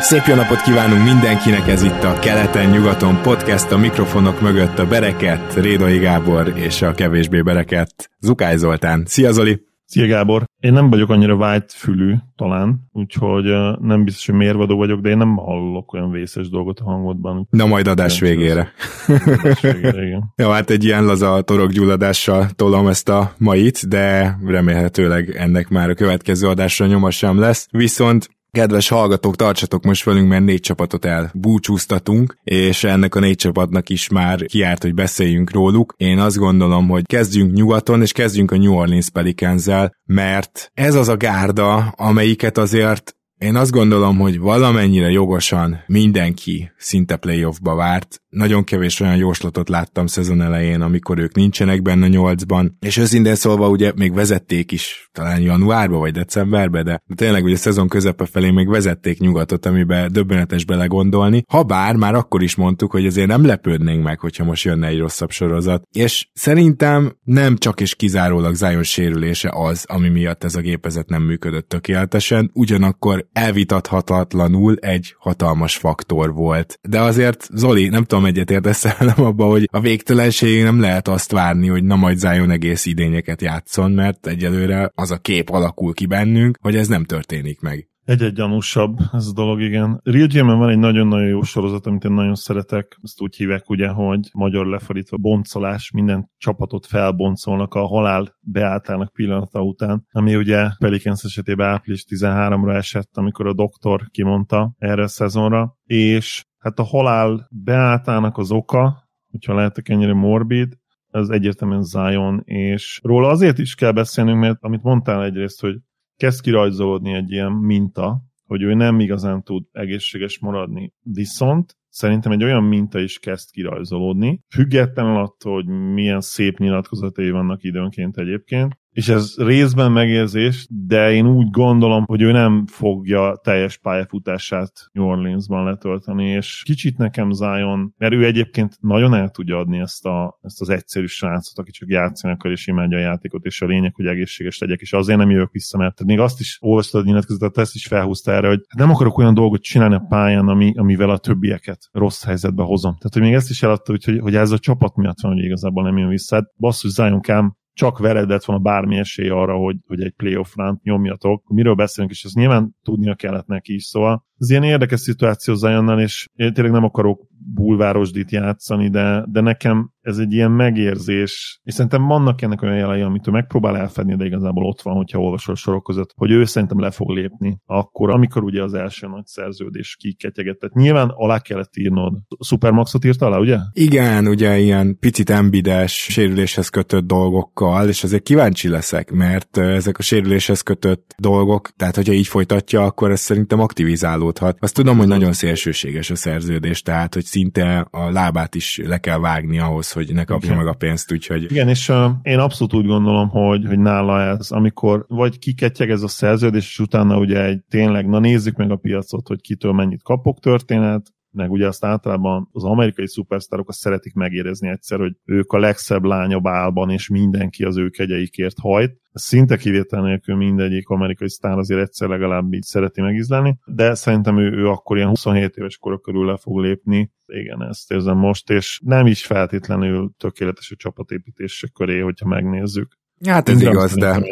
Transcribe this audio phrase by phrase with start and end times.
[0.00, 5.54] Szép jó napot kívánunk mindenkinek, ez itt a Keleten-nyugaton podcast, a mikrofonok mögött a Bereket,
[5.54, 9.02] Rédai Gábor és a kevésbé Bereket, Zukály Zoltán.
[9.06, 9.66] Szia Zoli!
[9.84, 10.44] Szia Gábor!
[10.60, 13.44] Én nem vagyok annyira white fülű talán, úgyhogy
[13.80, 17.46] nem biztos, hogy mérvadó vagyok, de én nem hallok olyan vészes dolgot a hangodban.
[17.50, 18.72] Na majd adás végére.
[19.26, 20.32] Adás végére igen.
[20.42, 25.94] Jó, hát egy ilyen laza torokgyulladással tolom ezt a mait, de remélhetőleg ennek már a
[25.94, 27.68] következő adásra nyoma sem lesz.
[27.70, 33.88] Viszont Kedves hallgatók, tartsatok most velünk, mert négy csapatot elbúcsúztatunk, és ennek a négy csapatnak
[33.88, 35.94] is már kiárt, hogy beszéljünk róluk.
[35.96, 39.64] Én azt gondolom, hogy kezdjünk nyugaton, és kezdjünk a New Orleans pelicans
[40.04, 47.16] mert ez az a gárda, amelyiket azért én azt gondolom, hogy valamennyire jogosan mindenki szinte
[47.16, 48.22] playoffba várt.
[48.28, 53.68] Nagyon kevés olyan jóslatot láttam szezon elején, amikor ők nincsenek benne nyolcban, és őszintén szólva
[53.68, 58.50] ugye még vezették is, talán januárba vagy decemberbe, de tényleg ugye a szezon közepe felé
[58.50, 61.42] még vezették nyugatot, amiben döbbenetes belegondolni.
[61.48, 64.98] Ha bár már akkor is mondtuk, hogy azért nem lepődnénk meg, hogyha most jönne egy
[64.98, 65.82] rosszabb sorozat.
[65.90, 71.22] És szerintem nem csak és kizárólag Zion sérülése az, ami miatt ez a gépezet nem
[71.22, 76.78] működött tökéletesen, ugyanakkor elvitathatatlanul egy hatalmas faktor volt.
[76.88, 81.32] De azért, Zoli, nem tudom, egyet értesz velem abba, hogy a végtelenség nem lehet azt
[81.32, 86.06] várni, hogy na majd Zion egész idényeket játszon, mert egyelőre az a kép alakul ki
[86.06, 87.88] bennünk, hogy ez nem történik meg.
[88.08, 90.00] Egy-egy gyanúsabb ez a dolog, igen.
[90.04, 92.98] Real gm van egy nagyon-nagyon jó sorozat, amit én nagyon szeretek.
[93.02, 99.62] Ezt úgy hívják ugye, hogy magyar lefordítva boncolás, minden csapatot felboncolnak a halál beálltának pillanata
[99.62, 105.76] után, ami ugye Pelicans esetében április 13-ra esett, amikor a doktor kimondta erre a szezonra,
[105.84, 110.76] és hát a halál beálltának az oka, hogyha lehetek ennyire morbid,
[111.10, 115.74] ez egyértelműen Zion, és róla azért is kell beszélnünk, mert amit mondtál egyrészt, hogy
[116.18, 120.92] kezd kirajzolódni egy ilyen minta, hogy ő nem igazán tud egészséges maradni.
[121.02, 127.62] Viszont szerintem egy olyan minta is kezd kirajzolódni, függetlenül attól, hogy milyen szép nyilatkozatai vannak
[127.62, 133.76] időnként egyébként, és ez részben megérzés, de én úgy gondolom, hogy ő nem fogja teljes
[133.76, 139.78] pályafutását New Orleansban letölteni, és kicsit nekem Zion, mert ő egyébként nagyon el tudja adni
[139.78, 143.62] ezt, a, ezt az egyszerű srácot, aki csak játszani akar és imádja a játékot, és
[143.62, 147.00] a lényeg, hogy egészséges legyek, és azért nem jövök vissza, mert még azt is olvastad
[147.00, 150.72] a nyilatkozatot, ezt is felhúzta erre, hogy nem akarok olyan dolgot csinálni a pályán, ami,
[150.76, 152.96] amivel a többieket rossz helyzetbe hozom.
[152.96, 155.82] Tehát, hogy még ezt is eladta, hogy, hogy ez a csapat miatt van, hogy igazából
[155.82, 156.34] nem jön vissza.
[156.34, 160.56] Hát basszus, Zion Kám csak veled lett volna bármi esély arra, hogy, hogy egy playoff
[160.56, 161.48] ránt nyomjatok.
[161.48, 166.00] Miről beszélünk, és ezt nyilván tudnia kellett neki is, szóval ez ilyen érdekes szituáció Zajonnal,
[166.00, 171.74] és én tényleg nem akarok bulvárosdit játszani, de, de nekem ez egy ilyen megérzés, és
[171.74, 175.54] szerintem vannak ennek olyan jelei, amit ő megpróbál elfedni, de igazából ott van, hogyha olvasol
[175.54, 179.26] a sorok között, hogy ő szerintem le fog lépni akkor, amikor ugye az első nagy
[179.26, 180.72] szerződés kiketyegetett.
[180.72, 182.18] Nyilván alá kellett írnod.
[182.40, 183.56] Supermaxot írta alá, ugye?
[183.72, 190.02] Igen, ugye ilyen picit embides sérüléshez kötött dolgokkal, és azért kíváncsi leszek, mert ezek a
[190.02, 194.56] sérüléshez kötött dolgok, tehát hogyha így folytatja, akkor ez szerintem aktivizálódhat.
[194.60, 199.18] Azt tudom, hogy nagyon szélsőséges a szerződés, tehát hogy szinte a lábát is le kell
[199.18, 201.42] vágni ahhoz, hogy ne kapja meg a pénzt, úgyhogy...
[201.42, 206.02] Igen, és uh, én abszolút úgy gondolom, hogy, hogy nála ez, amikor vagy kiketyeg ez
[206.02, 210.02] a szerződés, és utána ugye egy tényleg, na nézzük meg a piacot, hogy kitől mennyit
[210.02, 215.52] kapok történet, meg ugye azt általában az amerikai szupersztárok azt szeretik megérezni egyszer, hogy ők
[215.52, 219.00] a legszebb lány a bálban, és mindenki az ő kegyeikért hajt.
[219.12, 224.52] Szinte kivétel nélkül mindegyik amerikai sztár azért egyszer legalább így szereti megizlelni, de szerintem ő,
[224.52, 227.12] ő akkor ilyen 27 éves kora körül le fog lépni.
[227.26, 232.98] Igen, ezt érzem most, és nem is feltétlenül tökéletes a csapatépítése köré, hogyha megnézzük.
[233.26, 234.22] Hát ez igaz, de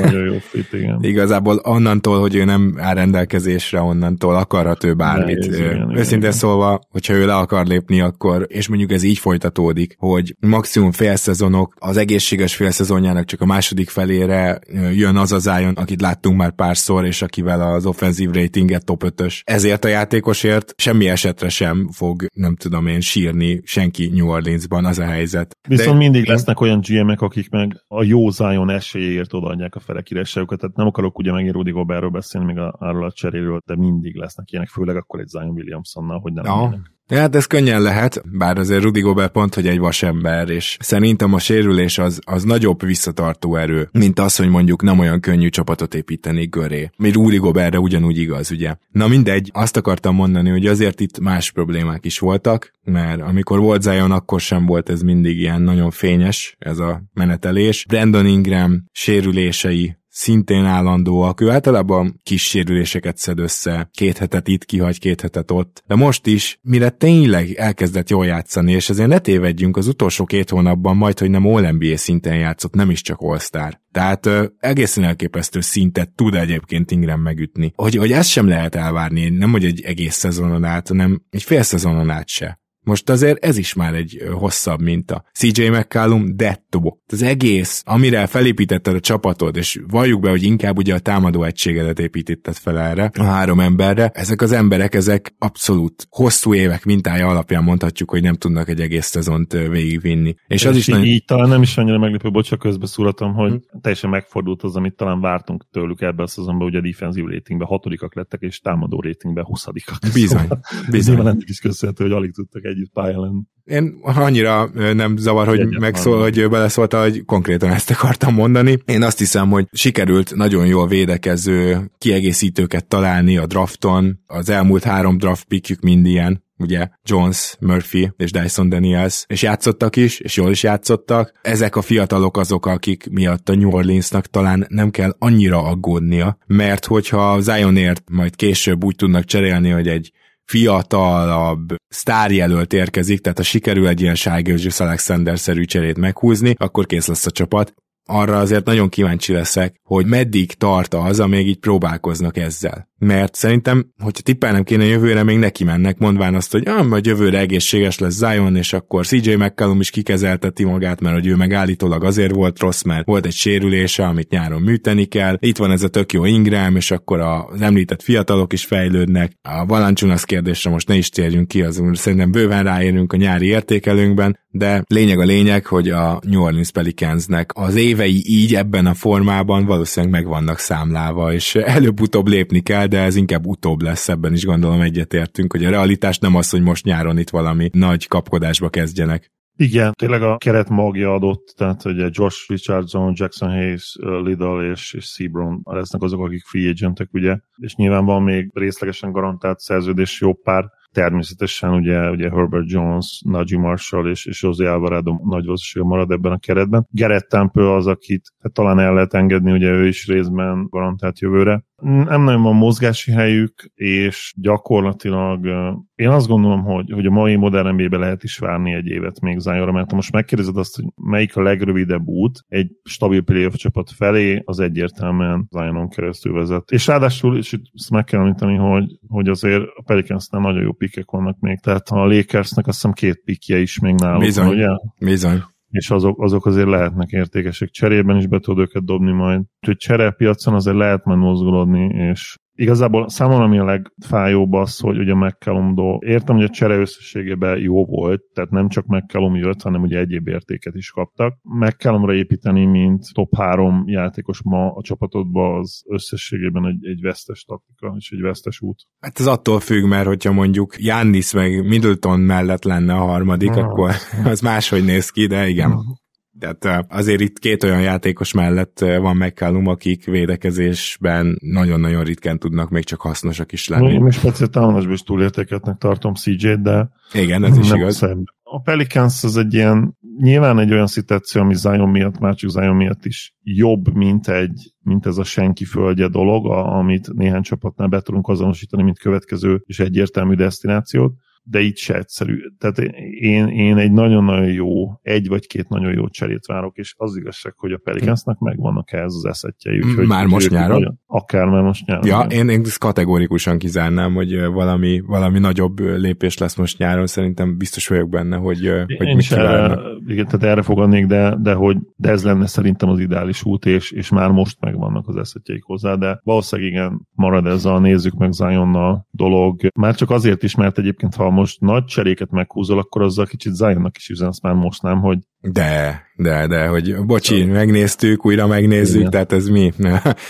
[0.00, 0.98] nagyon jó fit, igen.
[1.12, 5.38] igazából onnantól, hogy ő nem áll rendelkezésre, onnantól akarhat ő bármit.
[5.38, 6.32] Nehéz, igen, Őszintén igen.
[6.32, 11.74] szólva, hogyha ő le akar lépni, akkor, és mondjuk ez így folytatódik, hogy maximum félszezonok,
[11.78, 14.58] az egészséges félszezonjának csak a második felére
[14.92, 19.40] jön az az álljon, akit láttunk már párszor, és akivel az offenzív ratinget top 5-ös.
[19.44, 24.98] Ezért a játékosért semmi esetre sem fog, nem tudom én, sírni senki New Orleansban, az
[24.98, 25.57] a helyzet.
[25.68, 26.02] Viszont De...
[26.02, 30.76] mindig lesznek olyan GM-ek, akik meg a jó Zion esélyéért odaadják a fele királyságokat, tehát
[30.76, 34.50] nem akarok ugye megint Rudy Gobertről beszélni, még a, arról a cseréről, de mindig lesznek
[34.50, 38.82] ilyenek, főleg akkor egy Zion Williamsonnal, hogy nem ja, Hát ez könnyen lehet, bár azért
[38.82, 43.88] Rudy Gobert pont, hogy egy vasember, és szerintem a sérülés az, az nagyobb visszatartó erő,
[43.92, 46.90] mint az, hogy mondjuk nem olyan könnyű csapatot építeni göré.
[46.96, 48.74] Mi Rudy Gobertre ugyanúgy igaz, ugye?
[48.90, 53.82] Na mindegy, azt akartam mondani, hogy azért itt más problémák is voltak, mert amikor volt
[53.82, 57.84] Zion, akkor sem volt ez mindig ilyen nagyon fényes, ez a menetelés.
[57.88, 61.40] Brandon Ingram sérülései szintén állandóak.
[61.40, 65.82] Ő általában kis sérüléseket szed össze, két hetet itt kihagy, két hetet ott.
[65.86, 70.50] De most is, mire tényleg elkezdett jól játszani, és ezért ne tévedjünk, az utolsó két
[70.50, 73.80] hónapban majd, hogy nem All-NBA szinten játszott, nem is csak All-Star.
[73.92, 77.72] Tehát ö, egészen elképesztő szintet tud egyébként Ingram megütni.
[77.74, 81.62] Hogy, hogy ezt sem lehet elvárni, nem hogy egy egész szezonon át, hanem egy fél
[81.62, 82.60] szezonon át se.
[82.88, 85.24] Most azért ez is már egy hosszabb minta.
[85.32, 86.96] CJ McCallum detto.
[87.06, 91.98] Az egész, amire felépítetted a csapatod, és valljuk be, hogy inkább ugye a támadó egységedet
[91.98, 97.62] építetted fel erre, a három emberre, ezek az emberek, ezek abszolút hosszú évek mintája alapján
[97.62, 100.28] mondhatjuk, hogy nem tudnak egy egész szezont végigvinni.
[100.28, 101.10] És, és az is így, nagyon...
[101.10, 103.78] így talán nem is annyira meglepő, bocsánat, közbeszúratom, hogy hm.
[103.80, 108.14] teljesen megfordult az, amit talán vártunk tőlük ebben a szezonban, ugye a defensív ratingben hatodikak
[108.14, 109.98] lettek, és támadó ratingben huszadikak.
[110.14, 110.42] Bizony.
[110.42, 110.60] Szóval,
[110.90, 111.14] bizony.
[111.14, 113.40] Nyilván is köszönhető, hogy alig tudtak egy együtt pályán lenni.
[113.64, 118.78] Én annyira nem zavar, hogy Egyet megszól, hogy beleszólta, hogy konkrétan ezt akartam mondani.
[118.84, 124.18] Én azt hiszem, hogy sikerült nagyon jól védekező kiegészítőket találni a drafton.
[124.26, 129.96] Az elmúlt három draft pickjük mind ilyen ugye Jones, Murphy és Dyson Daniels, és játszottak
[129.96, 131.32] is, és jól is játszottak.
[131.42, 136.84] Ezek a fiatalok azok, akik miatt a New Orleansnak talán nem kell annyira aggódnia, mert
[136.84, 140.12] hogyha Zionért majd később úgy tudnak cserélni, hogy egy
[140.48, 147.26] fiatalabb sztárjelölt érkezik, tehát ha sikerül egy ilyen Shai Alexander-szerű cserét meghúzni, akkor kész lesz
[147.26, 147.74] a csapat
[148.10, 152.88] arra azért nagyon kíváncsi leszek, hogy meddig tart az, amíg így próbálkoznak ezzel.
[152.98, 157.38] Mert szerintem, hogyha tippelnem kéne jövőre, még neki mennek, mondván azt, hogy ah, majd jövőre
[157.38, 162.04] egészséges lesz Zion, és akkor CJ McCallum is kikezelteti magát, mert hogy ő meg állítólag
[162.04, 165.36] azért volt rossz, mert volt egy sérülése, amit nyáron műteni kell.
[165.38, 169.32] Itt van ez a tök jó Ingram, és akkor az említett fiatalok is fejlődnek.
[169.42, 174.38] A Valanciunas kérdésre most ne is térjünk ki, az szerintem bőven ráérünk a nyári értékelőnkben,
[174.50, 179.64] de lényeg a lényeg, hogy a New Orleans Pelicansnek az évei így ebben a formában
[179.64, 184.44] valószínűleg meg vannak számlálva, és előbb-utóbb lépni kell, de ez inkább utóbb lesz, ebben is
[184.44, 189.30] gondolom egyetértünk, hogy a realitás nem az, hogy most nyáron itt valami nagy kapkodásba kezdjenek.
[189.60, 195.04] Igen, tényleg a keret magja adott, tehát ugye Josh Richardson, Jackson Hayes, Lidl és, és
[195.04, 200.34] Seabron lesznek azok, akik free agentek, ugye, és nyilván van még részlegesen garantált szerződés jó
[200.34, 206.10] pár, természetesen ugye, ugye Herbert Jones, Najee Marshall és, és José Alvarado nagy valószínűséggel marad
[206.10, 206.86] ebben a keretben.
[206.90, 211.66] Garrett Temple az, akit hát talán el lehet engedni, ugye ő is részben garantált jövőre
[211.82, 215.46] nem nagyon van mozgási helyük, és gyakorlatilag
[215.94, 219.38] én azt gondolom, hogy, hogy a mai modern nba lehet is várni egy évet még
[219.38, 223.90] Zionra, mert ha most megkérdezed azt, hogy melyik a legrövidebb út egy stabil playoff csapat
[223.90, 226.70] felé, az egyértelműen Zionon keresztül vezet.
[226.70, 230.72] És ráadásul, és itt ezt meg kell említeni, hogy, hogy azért a Pelicansnál nagyon jó
[230.72, 234.48] pikek vannak még, tehát a Lakersnek azt hiszem két pikje is még náluk, Bizony.
[234.48, 234.68] ugye?
[234.98, 237.70] Bizony és azok, azok azért lehetnek értékesek.
[237.70, 239.42] Cserében is be tudod őket dobni majd.
[239.60, 245.14] Úgyhogy cserepiacon azért lehet majd mozgolódni, és Igazából számomra ami a legfájóbb az, hogy ugye
[245.14, 249.82] McCallum do, értem, hogy a csere összességében jó volt, tehát nem csak McCallum jött, hanem
[249.82, 251.38] ugye egyéb értéket is kaptak.
[251.42, 257.94] McCallumra építeni, mint top 3 játékos ma a csapatodba, az összességében egy, egy vesztes taktika
[257.98, 258.80] és egy vesztes út.
[259.00, 263.64] Hát ez attól függ, mert hogyha mondjuk Jannis meg Middleton mellett lenne a harmadik, uh-huh.
[263.64, 263.90] akkor
[264.24, 265.70] az máshogy néz ki, de igen.
[265.70, 265.96] Uh-huh.
[266.38, 272.84] Tehát azért itt két olyan játékos mellett van McCallum, akik védekezésben nagyon-nagyon ritkán tudnak még
[272.84, 273.92] csak hasznosak is lenni.
[273.92, 277.96] Én speciális támadásban is túlértéketnek tartom CJ-t, de igen, ez is igaz.
[277.96, 278.24] Szebb.
[278.42, 282.76] A Pelicans az egy ilyen, nyilván egy olyan szituáció, ami Zion miatt, már csak Zion
[282.76, 288.00] miatt is jobb, mint, egy, mint ez a senki földje dolog, amit néhány csapatnál be
[288.00, 292.38] tudunk azonosítani, mint következő és egyértelmű destinációt de itt se egyszerű.
[292.58, 292.78] Tehát
[293.20, 297.54] én, én egy nagyon-nagyon jó, egy vagy két nagyon jó cserét várok, és az igazság,
[297.56, 299.80] hogy a Pelicansnak megvannak ehhez az eszetjei.
[299.80, 300.78] Úgyhogy már most nyáron?
[300.78, 302.06] Nagyon, akár már most nyáron.
[302.06, 307.56] Ja, én, én ezt kategórikusan kizárnám, hogy valami, valami nagyobb lépés lesz most nyáron, szerintem
[307.56, 311.76] biztos vagyok benne, hogy, én hogy mit erre, igen, tehát erre fogadnék, de, de, hogy,
[311.96, 315.94] de ez lenne szerintem az ideális út, és, és már most megvannak az eszetjeik hozzá,
[315.94, 319.60] de valószínűleg igen, marad ez a nézzük meg Zionnal dolog.
[319.74, 323.96] Már csak azért is, mert egyébként ha most nagy cseréket meghúzol, akkor azzal kicsit Zionnak
[323.96, 329.10] is üzensz már most nem, hogy De, de, de, hogy bocsi, megnéztük, újra megnézzük, Igen.
[329.10, 329.72] tehát ez mi?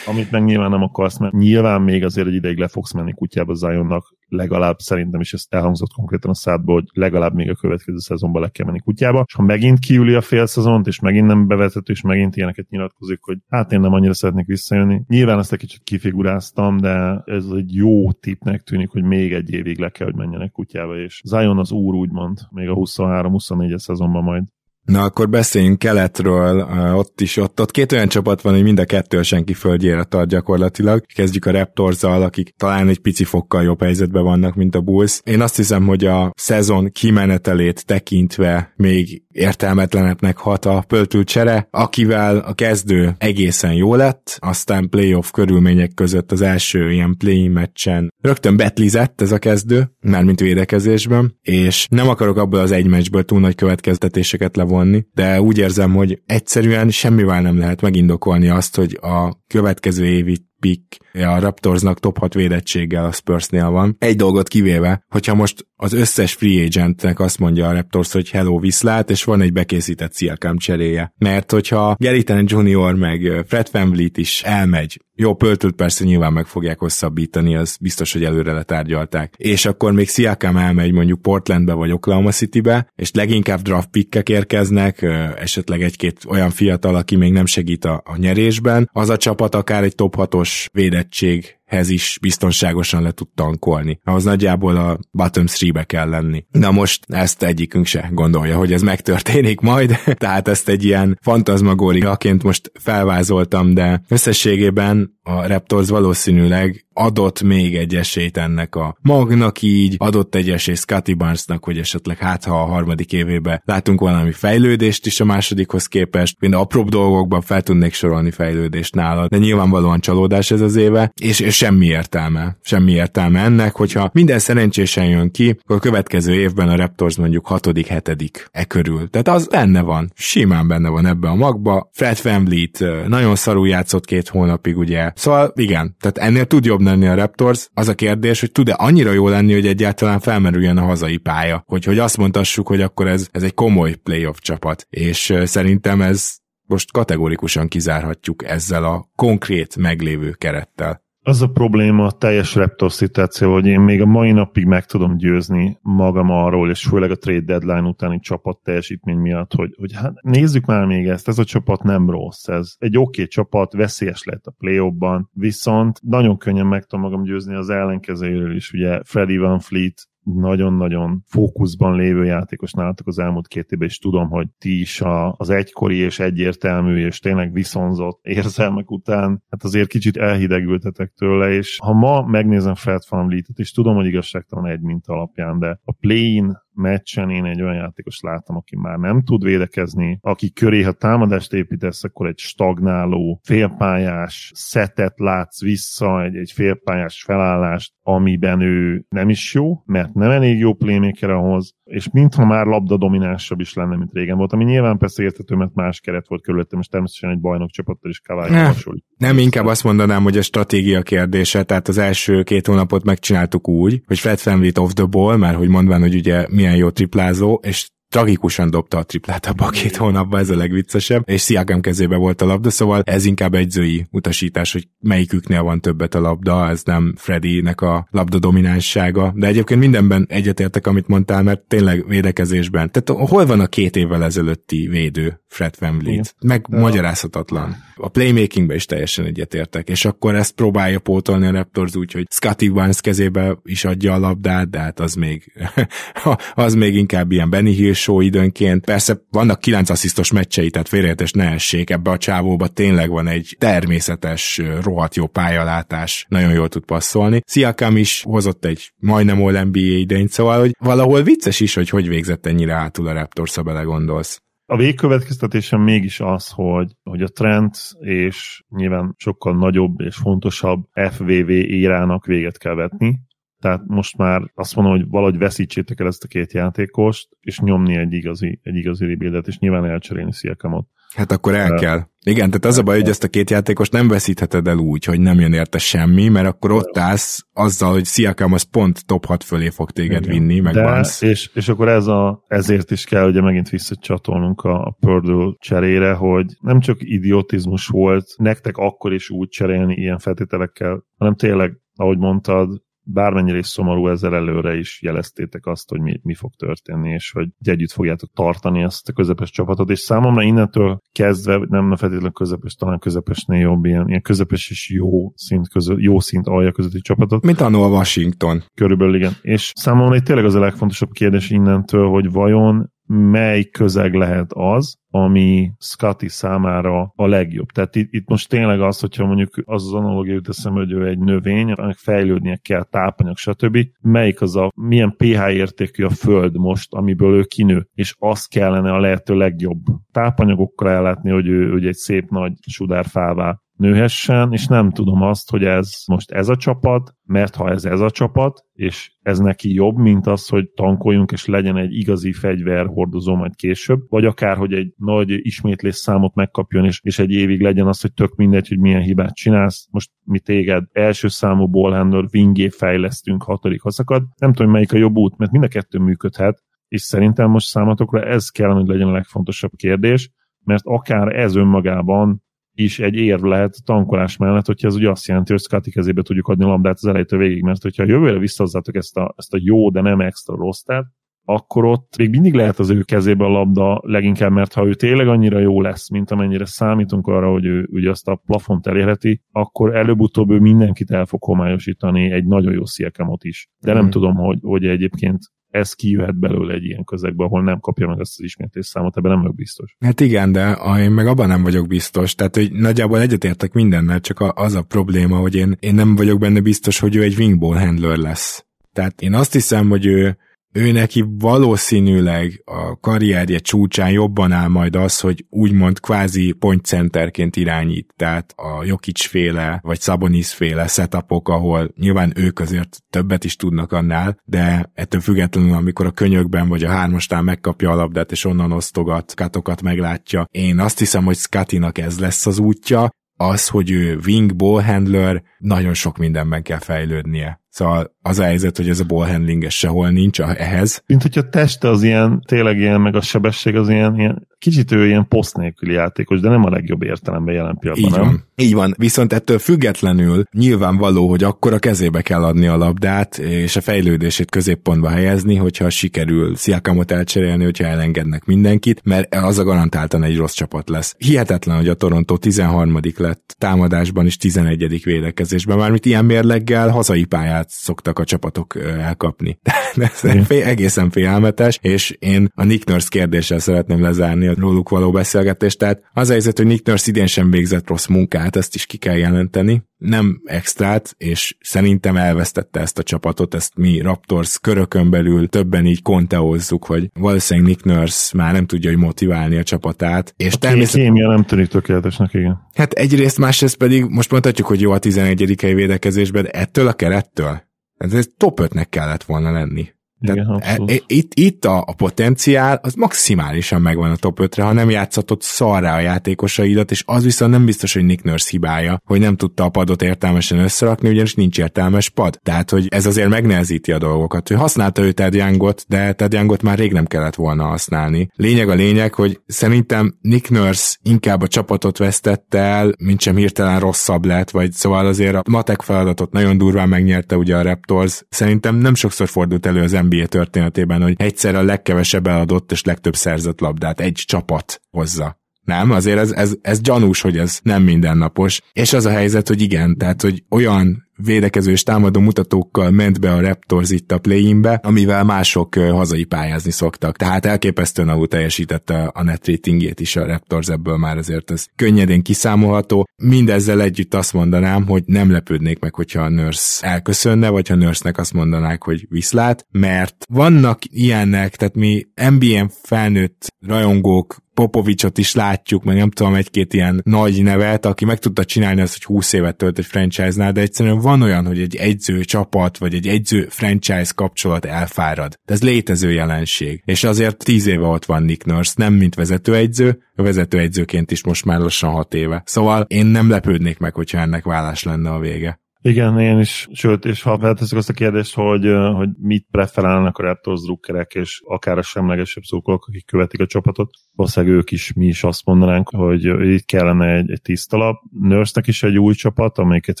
[0.06, 3.54] Amit meg nyilván nem akarsz, mert nyilván még azért egy ideig le fogsz menni kutyába
[3.54, 8.42] Zionnak, legalább szerintem is ezt elhangzott konkrétan a szádból, hogy legalább még a következő szezonban
[8.42, 11.92] le kell menni kutyába, és ha megint kiüli a fél szezont, és megint nem bevethető,
[11.92, 15.02] és megint ilyeneket nyilatkozik, hogy hát én nem annyira szeretnék visszajönni.
[15.08, 19.78] Nyilván ezt egy kicsit kifiguráztam, de ez egy jó tippnek tűnik, hogy még egy évig
[19.78, 24.44] le kell, hogy menjenek kutyába, és Zion az úr úgymond, még a 23-24 szezonban majd.
[24.86, 26.60] Na akkor beszéljünk keletről,
[26.94, 30.28] ott is, ott, ott két olyan csapat van, hogy mind a kettő senki földjére tart
[30.28, 31.04] gyakorlatilag.
[31.14, 35.20] Kezdjük a Raptorzzal, akik talán egy pici fokkal jobb helyzetben vannak, mint a Bulls.
[35.24, 42.38] Én azt hiszem, hogy a szezon kimenetelét tekintve még értelmetlenebbnek hat a pöltült csere, akivel
[42.38, 48.56] a kezdő egészen jó lett, aztán playoff körülmények között az első ilyen play meccsen rögtön
[48.56, 53.54] betlizett ez a kezdő, mármint védekezésben, és nem akarok abból az egy meccsből túl nagy
[53.54, 54.74] következtetéseket levonni,
[55.14, 60.96] de úgy érzem, hogy egyszerűen semmivel nem lehet megindokolni azt, hogy a következő évi pick
[61.12, 63.96] a Raptorsnak top 6 védettséggel a Spursnél van.
[63.98, 68.58] Egy dolgot kivéve, hogyha most az összes free agentnek azt mondja a Raptors, hogy hello
[68.58, 71.12] viszlát, és van egy bekészített Siakam cseréje.
[71.18, 72.94] Mert hogyha Trent Jr.
[72.94, 78.24] meg Fred VanVleet is elmegy, jó, pöltült persze nyilván meg fogják hosszabbítani, az biztos, hogy
[78.24, 79.34] előre letárgyalták.
[79.36, 85.02] És akkor még Siakam elmegy mondjuk Portlandbe vagy Oklahoma Citybe, és leginkább draft pickek érkeznek,
[85.38, 89.82] esetleg egy-két olyan fiatal, aki még nem segít a, a nyerésben, az a csapat akár
[89.82, 90.14] egy top
[90.46, 94.00] 6-os védettség hez is biztonságosan le tud tankolni.
[94.04, 96.44] Ahhoz nagyjából a bottom 3-be kell lenni.
[96.50, 102.42] Na most ezt egyikünk se gondolja, hogy ez megtörténik majd, tehát ezt egy ilyen fantazmagóriaként
[102.42, 109.94] most felvázoltam, de összességében a Raptors valószínűleg adott még egy esélyt ennek a magnak így,
[109.98, 115.06] adott egy esélyt Scotty Barnesnak, hogy esetleg hát ha a harmadik évébe látunk valami fejlődést
[115.06, 120.50] is a másodikhoz képest, mind apróbb dolgokban fel tudnék sorolni fejlődést nála, de nyilvánvalóan csalódás
[120.50, 125.58] ez az éve, és, és semmi értelme, semmi értelme ennek, hogyha minden szerencsésen jön ki,
[125.62, 129.10] akkor a következő évben a Raptors mondjuk hatodik, hetedik e körül.
[129.10, 131.90] Tehát az benne van, simán benne van ebbe a magba.
[131.92, 135.12] Fred VanVleet nagyon szarul játszott két hónapig, ugye.
[135.14, 137.68] Szóval igen, tehát ennél tud jobb lenni a Raptors.
[137.74, 141.62] Az a kérdés, hogy tud-e annyira jó lenni, hogy egyáltalán felmerüljön a hazai pálya.
[141.66, 144.86] Hogy, hogy azt mondhassuk, hogy akkor ez, ez egy komoly playoff csapat.
[144.90, 146.36] És szerintem ez
[146.66, 151.04] most kategorikusan kizárhatjuk ezzel a konkrét meglévő kerettel.
[151.28, 155.16] Az a probléma a teljes Raptor szituáció, hogy én még a mai napig meg tudom
[155.16, 160.12] győzni magam arról, és főleg a trade deadline utáni csapat teljesítmény miatt, hogy, hogy hát
[160.20, 164.24] nézzük már még ezt, ez a csapat nem rossz, ez egy oké okay csapat, veszélyes
[164.24, 164.92] lett a play
[165.32, 171.22] viszont nagyon könnyen meg tudom magam győzni az ellenkezőjéről is, ugye Freddy Van Fleet nagyon-nagyon
[171.26, 175.96] fókuszban lévő játékos nálatok az elmúlt két évben, és tudom, hogy ti is az egykori
[175.96, 182.22] és egyértelmű és tényleg viszonzott érzelmek után, hát azért kicsit elhidegültetek tőle, és ha ma
[182.22, 186.44] megnézem Fred Van és tudom, hogy igazságtalan egy mint alapján, de a play
[186.76, 191.52] meccsen én egy olyan játékos láttam, aki már nem tud védekezni, aki köré, ha támadást
[191.52, 199.28] építesz, akkor egy stagnáló, félpályás szetet látsz vissza, egy, egy félpályás felállást, amiben ő nem
[199.28, 203.96] is jó, mert nem elég jó playmaker ahhoz, és mintha már labda dominánsabb is lenne,
[203.96, 207.40] mint régen volt, ami nyilván persze értető, mert más keret volt körülöttem, és természetesen egy
[207.40, 209.04] bajnok csapattal is Kavály hasonlít.
[209.16, 214.02] Nem, inkább azt mondanám, hogy a stratégia kérdése, tehát az első két hónapot megcsináltuk úgy,
[214.06, 217.88] hogy Fred VanVleet off the ball, mert hogy mondván, hogy ugye milyen jó triplázó, és
[218.08, 222.42] tragikusan dobta a triplát abba a két hónapban, ez a legviccesebb, és Sziakam kezébe volt
[222.42, 226.82] a labda, szóval ez inkább egy zői utasítás, hogy melyiküknél van többet a labda, ez
[226.84, 232.90] nem Freddy-nek a labda dominánssága, de egyébként mindenben egyetértek, amit mondtál, mert tényleg védekezésben.
[232.90, 236.34] Tehát hol van a két évvel ezelőtti védő Fred VanVleet?
[236.40, 236.78] Meg ja.
[236.78, 237.76] magyarázhatatlan.
[237.98, 242.68] A playmakingben is teljesen egyetértek, és akkor ezt próbálja pótolni a Raptors úgy, hogy Scotty
[242.68, 245.52] Barnes kezébe is adja a labdát, de hát az még,
[246.54, 248.84] az még inkább ilyen Benny Hill show időnként.
[248.84, 253.56] Persze vannak kilenc asszisztos meccsei, tehát félreértés ne essék, ebbe a csávóba tényleg van egy
[253.58, 257.40] természetes, rohadt jó pályalátás, nagyon jól tud passzolni.
[257.46, 262.08] Siakam is hozott egy majdnem all NBA idényt, szóval hogy valahol vicces is, hogy hogy
[262.08, 264.40] végzett ennyire átul a Raptors, ha belegondolsz.
[264.68, 271.48] A végkövetkeztetésem mégis az, hogy, hogy a trend és nyilván sokkal nagyobb és fontosabb FVV
[271.50, 273.20] érának véget kell vetni,
[273.58, 277.96] tehát most már azt mondom, hogy valahogy veszítsétek el ezt a két játékost, és nyomni
[277.96, 280.88] egy igazi, egy igazi rebuildet, és nyilván elcserélni Sziakamot.
[281.14, 282.00] Hát akkor el kell.
[282.24, 285.20] Igen, tehát az a baj, hogy ezt a két játékost nem veszítheted el úgy, hogy
[285.20, 289.44] nem jön érte semmi, mert akkor ott állsz azzal, hogy Sziakam az pont top 6
[289.44, 290.38] fölé fog téged Igen.
[290.38, 294.84] vinni, meg De, És, és akkor ez a, ezért is kell ugye megint visszacsatolnunk a,
[294.84, 301.04] a Purdue cserére, hogy nem csak idiotizmus volt nektek akkor is úgy cserélni ilyen feltételekkel,
[301.18, 302.68] hanem tényleg, ahogy mondtad,
[303.06, 307.48] bármennyire is szomorú ezzel előre is jeleztétek azt, hogy mi, mi fog történni, és hogy
[307.64, 312.98] együtt fogjátok tartani ezt a közepes csapatot, és számomra innentől kezdve, nem feltétlenül közepes, talán
[312.98, 317.44] közepesnél jobb, ilyen, ilyen közepes és jó szint, közö, jó szint alja közötti csapatot.
[317.44, 318.62] Mint a Washington.
[318.74, 319.32] Körülbelül igen.
[319.40, 324.96] És számomra itt tényleg az a legfontosabb kérdés innentől, hogy vajon mely közeg lehet az,
[325.10, 327.68] ami Scotty számára a legjobb.
[327.68, 331.06] Tehát itt, itt most tényleg az, hogyha mondjuk az az analogia jut eszembe, hogy ő
[331.06, 333.78] egy növény, aminek fejlődnie kell, tápanyag, stb.
[334.00, 338.92] Melyik az a, milyen pH értékű a föld most, amiből ő kinő, és az kellene
[338.92, 339.82] a lehető legjobb
[340.12, 345.64] tápanyagokkal ellátni, hogy ő, hogy egy szép nagy sudárfává nőhessen, és nem tudom azt, hogy
[345.64, 349.96] ez most ez a csapat, mert ha ez ez a csapat, és ez neki jobb,
[349.96, 354.72] mint az, hogy tankoljunk, és legyen egy igazi fegyver hordozó majd később, vagy akár, hogy
[354.72, 358.78] egy nagy ismétlés számot megkapjon, és, és egy évig legyen az, hogy tök mindegy, hogy
[358.78, 359.88] milyen hibát csinálsz.
[359.90, 364.22] Most mi téged első számú ballhandler wingé fejlesztünk hatodik haszakad.
[364.38, 368.22] Nem tudom, melyik a jobb út, mert mind a kettő működhet, és szerintem most számatokra
[368.22, 370.30] ez kell, hogy legyen a legfontosabb kérdés,
[370.64, 372.44] mert akár ez önmagában
[372.78, 376.48] is egy érv lehet tankolás mellett, hogyha ez ugye azt jelenti, hogy Scotty kezébe tudjuk
[376.48, 379.90] adni a labdát az elejétől végig, mert hogyha jövőre visszahozzátok ezt a, ezt a jó,
[379.90, 381.06] de nem extra rostert,
[381.48, 385.28] akkor ott még mindig lehet az ő kezébe a labda leginkább, mert ha ő tényleg
[385.28, 389.96] annyira jó lesz, mint amennyire számítunk arra, hogy ő ugye azt a plafont elérheti, akkor
[389.96, 393.68] előbb-utóbb ő mindenkit el fog homályosítani, egy nagyon jó sziekamot is.
[393.80, 394.08] De nem mm.
[394.08, 395.38] tudom, hogy, hogy egyébként
[395.70, 399.30] ez kijöhet belőle egy ilyen közegbe, ahol nem kapja meg ezt az ismétlés számot, ebben
[399.30, 399.96] nem vagyok biztos.
[399.98, 402.34] Hát igen, de én meg abban nem vagyok biztos.
[402.34, 406.60] Tehát, hogy nagyjából egyetértek mindennel, csak az a probléma, hogy én, én nem vagyok benne
[406.60, 408.66] biztos, hogy ő egy wingball handler lesz.
[408.92, 410.36] Tehát én azt hiszem, hogy ő
[410.76, 418.12] ő neki valószínűleg a karrierje csúcsán jobban áll majd az, hogy úgymond kvázi pontcenterként irányít,
[418.16, 423.92] tehát a Jokic féle, vagy Sabonis féle setupok, ahol nyilván ők azért többet is tudnak
[423.92, 428.72] annál, de ettől függetlenül, amikor a könyökben vagy a hármostán megkapja a labdát, és onnan
[428.72, 434.18] osztogat, katokat meglátja, én azt hiszem, hogy Scottinak ez lesz az útja, az, hogy ő
[434.26, 437.60] wing ball handler, nagyon sok mindenben kell fejlődnie.
[437.76, 441.02] Szóval az a helyzet, hogy ez a ball handling sehol nincs ehhez.
[441.06, 444.92] Mint hogy a teste az ilyen, tényleg ilyen, meg a sebesség az ilyen, ilyen kicsit
[444.92, 448.26] ő ilyen poszt nélküli játékos, de nem a legjobb értelemben jelen pillanatban, Így nem?
[448.26, 448.44] van.
[448.56, 453.76] Így van, viszont ettől függetlenül nyilvánvaló, hogy akkor a kezébe kell adni a labdát, és
[453.76, 460.22] a fejlődését középpontba helyezni, hogyha sikerül Sziakamot elcserélni, hogyha elengednek mindenkit, mert az a garantáltan
[460.22, 461.14] egy rossz csapat lesz.
[461.18, 467.65] Hihetetlen, hogy a Toronto 13 lett támadásban és 11 védekezésben, mármint ilyen mérleggel hazai pályát
[467.68, 469.58] szoktak a csapatok elkapni.
[469.94, 475.10] De ez egészen félelmetes, és én a Nick Nurse kérdéssel szeretném lezárni a róluk való
[475.10, 475.78] beszélgetést.
[475.78, 478.96] Tehát az a helyzet, hogy Nick Nurse idén sem végzett rossz munkát, ezt is ki
[478.96, 479.82] kell jelenteni.
[479.96, 486.02] Nem extrát, és szerintem elvesztette ezt a csapatot, ezt mi Raptors körökön belül többen így
[486.02, 490.34] konteózzuk, hogy valószínűleg Nick Nurse már nem tudja, hogy motiválni a csapatát.
[490.36, 491.04] És a természetesen...
[491.04, 492.58] kémia nem tűnik tökéletesnek, igen.
[492.74, 495.54] Hát egyrészt, másrészt pedig most mondhatjuk, hogy jó a 11.
[495.60, 497.64] helyi védekezésben, de ettől a kerettől
[497.98, 499.94] ez top 5-nek kellett volna lenni.
[500.34, 504.90] Igen, e, itt, itt a, a potenciál az maximálisan megvan a top 5-re, ha nem
[504.90, 509.36] játszatott szarrá a játékosaidat, és az viszont nem biztos, hogy Nick Nurse hibája, hogy nem
[509.36, 512.40] tudta a padot értelmesen összerakni, ugyanis nincs értelmes pad.
[512.42, 514.48] Tehát, hogy ez azért megnehezíti a dolgokat.
[514.48, 518.28] Hogy használta ő Ted Youngot, de Ted Youngot már rég nem kellett volna használni.
[518.34, 523.80] Lényeg a lényeg, hogy szerintem Nick Nurse inkább a csapatot vesztette el, mint sem hirtelen
[523.80, 528.22] rosszabb lett, vagy szóval azért a matek feladatot nagyon durván megnyerte ugye a Raptors.
[528.28, 533.16] Szerintem nem sokszor fordult elő az NBA történetében, hogy egyszer a legkevesebb eladott és legtöbb
[533.16, 535.38] szerzett labdát egy csapat hozza.
[535.60, 538.60] Nem, azért ez, ez, ez gyanús, hogy ez nem mindennapos.
[538.72, 543.32] És az a helyzet, hogy igen, tehát, hogy olyan védekező és támadó mutatókkal ment be
[543.32, 547.16] a Raptors itt a play amivel mások hazai pályázni szoktak.
[547.16, 552.22] Tehát elképesztően alul teljesítette a net ratingjét is a Raptors, ebből már azért ez könnyedén
[552.22, 553.08] kiszámolható.
[553.22, 558.18] Mindezzel együtt azt mondanám, hogy nem lepődnék meg, hogyha a Nurse elköszönne, vagy ha Nurse-nek
[558.18, 565.84] azt mondanák, hogy viszlát, mert vannak ilyenek, tehát mi NBA felnőtt rajongók Popovicsot is látjuk,
[565.84, 569.56] meg nem tudom, egy-két ilyen nagy nevet, aki meg tudta csinálni azt, hogy 20 évet
[569.56, 574.12] tölt egy franchise-nál, de egyszerűen van olyan, hogy egy egyző csapat, vagy egy egyző franchise
[574.14, 575.38] kapcsolat elfárad.
[575.44, 576.82] De ez létező jelenség.
[576.84, 581.44] És azért 10 éve ott van Nick Nurse, nem mint vezetőegyző, a vezetőegyzőként is most
[581.44, 582.42] már lassan 6 éve.
[582.46, 585.60] Szóval én nem lepődnék meg, hogyha ennek vállás lenne a vége.
[585.86, 590.22] Igen, én is, sőt, és ha feltesszük azt a kérdést, hogy, hogy mit preferálnak a
[590.22, 595.06] Raptors drukkerek, és akár a semlegesebb szókolok, akik követik a csapatot, valószínűleg ők is, mi
[595.06, 598.02] is azt mondanánk, hogy itt kellene egy, egy tiszta lap.
[598.10, 600.00] nurse is egy új csapat, amelyiket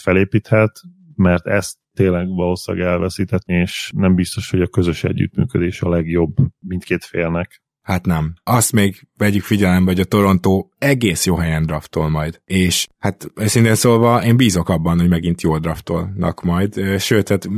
[0.00, 0.80] felépíthet,
[1.14, 7.04] mert ezt tényleg valószínűleg elveszíthetni, és nem biztos, hogy a közös együttműködés a legjobb mindkét
[7.04, 7.62] félnek.
[7.86, 8.34] Hát nem.
[8.42, 12.40] Azt még vegyük figyelembe, hogy a Toronto egész jó helyen draftol majd.
[12.44, 16.98] És hát őszintén szólva én bízok abban, hogy megint jól draftolnak majd.
[16.98, 17.48] Sőt, hát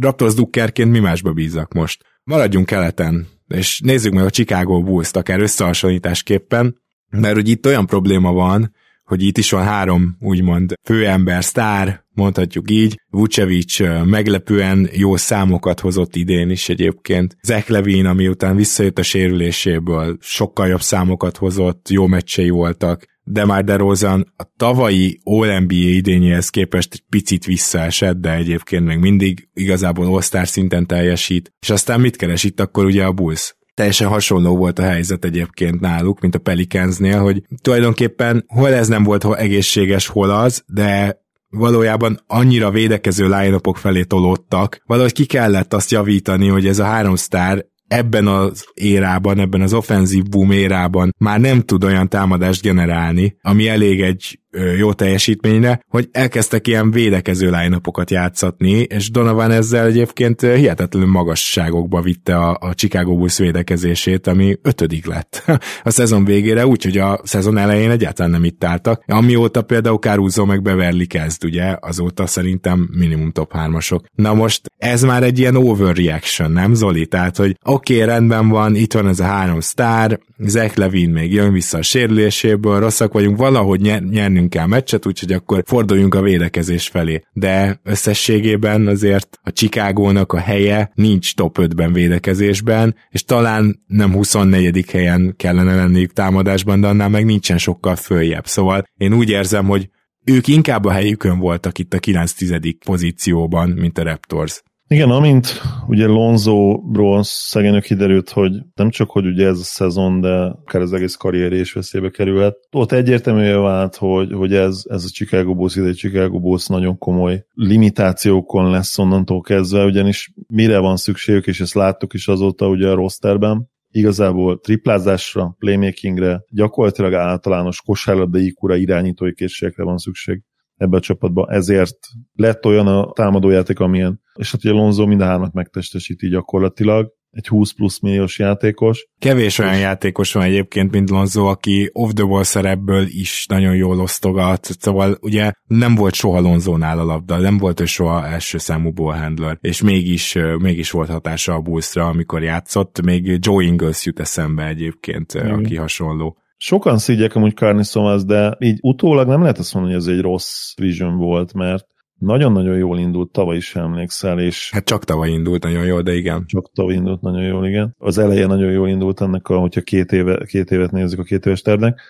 [0.00, 2.04] Raptors dukkerként mi másba bízak most.
[2.24, 8.32] Maradjunk keleten, és nézzük meg a Chicago Bulls-t akár összehasonlításképpen, mert hogy itt olyan probléma
[8.32, 8.74] van,
[9.06, 13.00] hogy itt is van három úgymond főember, sztár, mondhatjuk így.
[13.10, 17.36] Vucevic meglepően jó számokat hozott idén is egyébként.
[17.42, 23.44] Zach Levine, ami után visszajött a sérüléséből, sokkal jobb számokat hozott, jó meccsei voltak de
[23.44, 30.06] már DeRozan a tavalyi All-NBA idényéhez képest egy picit visszaesett, de egyébként még mindig igazából
[30.06, 31.52] all szinten teljesít.
[31.60, 33.55] És aztán mit keres itt akkor ugye a Bulls?
[33.76, 39.02] Teljesen hasonló volt a helyzet egyébként náluk, mint a Pelicansnél, hogy tulajdonképpen hol ez nem
[39.02, 45.74] volt hol egészséges, hol az, de valójában annyira védekező line felé tolódtak, valahogy ki kellett
[45.74, 51.14] azt javítani, hogy ez a három sztár ebben az érában, ebben az offenzív boom érában
[51.18, 54.40] már nem tud olyan támadást generálni, ami elég egy
[54.78, 62.36] jó teljesítményre, hogy elkezdtek ilyen védekező line játszatni, és Donovan ezzel egyébként hihetetlenül magasságokba vitte
[62.36, 65.44] a, a Chicago Bulls védekezését, ami ötödik lett
[65.82, 69.02] a szezon végére, úgyhogy a szezon elején egyáltalán nem itt álltak.
[69.06, 74.04] Amióta például Caruso meg Beverly kezd, ugye, azóta szerintem minimum top hármasok.
[74.14, 77.06] Na most ez már egy ilyen overreaction, nem Zoli?
[77.06, 81.32] Tehát, hogy oké, okay, rendben van, itt van ez a három sztár, Zach Levine még
[81.32, 84.08] jön vissza a sérüléséből, rosszak vagyunk, valahogy nyer-
[84.46, 87.22] nyernünk kell meccset, úgyhogy akkor forduljunk a védekezés felé.
[87.32, 94.90] De összességében azért a Chicagónak a helye nincs top 5-ben védekezésben, és talán nem 24.
[94.90, 98.46] helyen kellene lenniük támadásban, de annál meg nincsen sokkal följebb.
[98.46, 99.88] Szóval én úgy érzem, hogy
[100.24, 102.74] ők inkább a helyükön voltak itt a 9-10.
[102.84, 104.62] pozícióban, mint a Raptors.
[104.88, 110.28] Igen, amint ugye Lonzo-ról szegénynek kiderült, hogy nem csak, hogy ugye ez a szezon, de
[110.28, 112.56] akár az egész karrier is veszélybe kerülhet.
[112.70, 117.44] Ott egyértelműen vált, hogy, hogy ez, ez a Chicago Bulls, egy Chicago Bulls nagyon komoly
[117.52, 122.94] limitációkon lesz onnantól kezdve, ugyanis mire van szükségük, és ezt láttuk is azóta ugye a
[122.94, 130.42] rosterben, igazából triplázásra, playmakingre, gyakorlatilag általános kosárlabda IQ-ra, irányítói készségekre van szükség
[130.76, 131.98] ebbe a csapatba, ezért
[132.34, 134.20] lett olyan a támadójáték, amilyen.
[134.34, 139.08] És hát ugye Lonzo mind a hármat megtestesíti gyakorlatilag, egy 20 plusz milliós játékos.
[139.18, 144.00] Kevés olyan játékos van egyébként, mint Lonzo, aki off the wall szerepből is nagyon jól
[144.00, 148.94] osztogat, szóval ugye nem volt soha Lonzónál a labda, nem volt ő soha első számú
[148.96, 154.66] handler, és mégis, mégis volt hatása a Bullsra, amikor játszott, még Joe Ingles jut eszembe
[154.66, 155.52] egyébként, mm.
[155.52, 156.36] aki hasonló.
[156.66, 160.20] Sokan szígyek amúgy Carney Thomas, de így utólag nem lehet azt mondani, hogy ez egy
[160.20, 161.86] rossz vision volt, mert
[162.18, 164.70] nagyon-nagyon jól indult, tavaly is emlékszel, és...
[164.70, 166.44] Hát csak tavaly indult nagyon jól, de igen.
[166.46, 167.94] Csak tavaly indult nagyon jól, igen.
[167.98, 171.46] Az eleje nagyon jól indult ennek, a, hogyha két, éve, két évet nézzük a két
[171.46, 172.00] éves tervnek,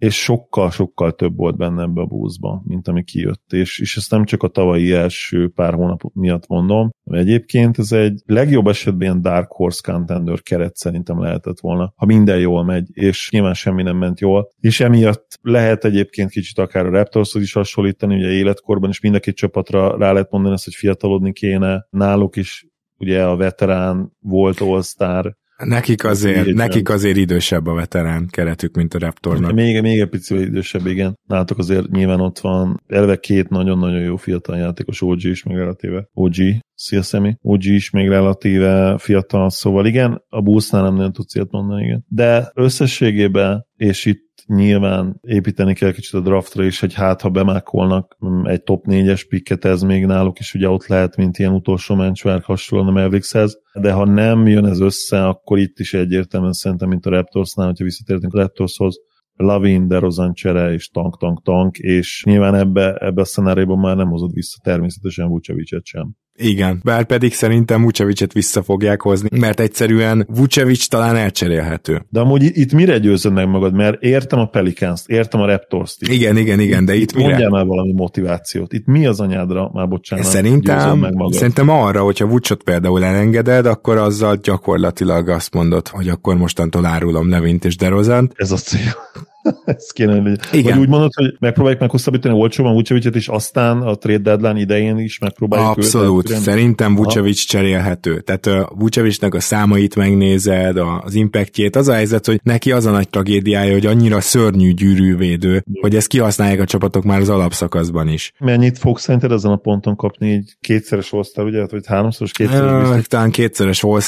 [0.00, 3.52] és sokkal-sokkal több volt benne ebbe a búzba, mint ami kijött.
[3.52, 8.22] És, és ezt nem csak a tavalyi első pár hónap miatt mondom, egyébként ez egy
[8.26, 13.28] legjobb esetben ilyen Dark Horse Contender keret szerintem lehetett volna, ha minden jól megy, és
[13.30, 14.48] nyilván semmi nem ment jól.
[14.60, 19.20] És emiatt lehet egyébként kicsit akár a Raptorshoz is hasonlítani, ugye életkorban is mind a
[19.20, 21.86] két csapatra rá lehet mondani ezt, hogy fiatalodni kéne.
[21.90, 22.66] Náluk is
[22.98, 28.94] ugye a veterán volt all-star, Nekik azért, így, nekik azért idősebb a veterán keretük, mint
[28.94, 29.52] a Raptornak.
[29.52, 31.18] Még, még egy picit idősebb, igen.
[31.28, 36.08] Nálatok azért nyilván ott van elve két nagyon-nagyon jó fiatal játékos, OG is még relatíve.
[36.12, 36.34] OG,
[36.74, 37.36] szia Szemi.
[37.40, 42.04] OG is még relatíve fiatal, szóval igen, a Bullsnál nem nagyon tudsz ilyet mondani, igen.
[42.08, 48.16] De összességében, és itt nyilván építeni kell kicsit a draftra is, hogy hát, ha bemákolnak
[48.44, 52.44] egy top 4-es pikket, ez még náluk is ugye ott lehet, mint ilyen utolsó mencsvárk
[52.44, 57.06] hasonlóan a Maverickshez, de ha nem jön ez össze, akkor itt is egyértelműen szerintem, mint
[57.06, 58.96] a Raptorsnál, hogyha visszatértünk a Raptorshoz,
[59.36, 64.08] Lavin, DeRozan csere és tank, tank, tank, és nyilván ebbe, ebbe a szenárióban már nem
[64.08, 66.14] hozod vissza természetesen Vucevicet sem.
[66.42, 72.02] Igen, bár pedig szerintem Vucevicet vissza fogják hozni, mert egyszerűen Vucevic talán elcserélhető.
[72.08, 73.74] De amúgy itt mire győzöd meg magad?
[73.74, 76.08] Mert értem a Pelicans-t, értem a Raptors-t.
[76.08, 77.28] Igen, igen, igen, de itt, itt mire?
[77.28, 78.72] Mondjál már valami motivációt.
[78.72, 81.32] Itt mi az anyádra, már bocsánat, szerintem, meg magad.
[81.32, 87.30] Szerintem arra, hogyha Vucot például elengeded, akkor azzal gyakorlatilag azt mondod, hogy akkor mostantól árulom
[87.30, 88.32] Levint és Derozant.
[88.36, 88.94] Ez a cél.
[89.64, 90.72] Ez kéne, hogy Igen.
[90.72, 95.18] Vagy úgy mondod, hogy megpróbáljuk meghosszabbítani olcsóban Vucevicet, és aztán a trade deadline idején is
[95.18, 96.30] megpróbáljuk Abszolút.
[96.30, 98.20] Őt Szerintem Vucevic cserélhető.
[98.20, 102.90] Tehát a Vucevicnek a számait megnézed, az impactjét, az a helyzet, hogy neki az a
[102.90, 108.32] nagy tragédiája, hogy annyira szörnyű gyűrűvédő, hogy ezt kihasználják a csapatok már az alapszakaszban is.
[108.38, 111.66] Mennyit fog szerinted ezen a ponton kapni egy kétszeres all ugye?
[111.66, 113.06] Vagy háromszoros, kétszeres?
[113.06, 114.00] Talán kétszeres all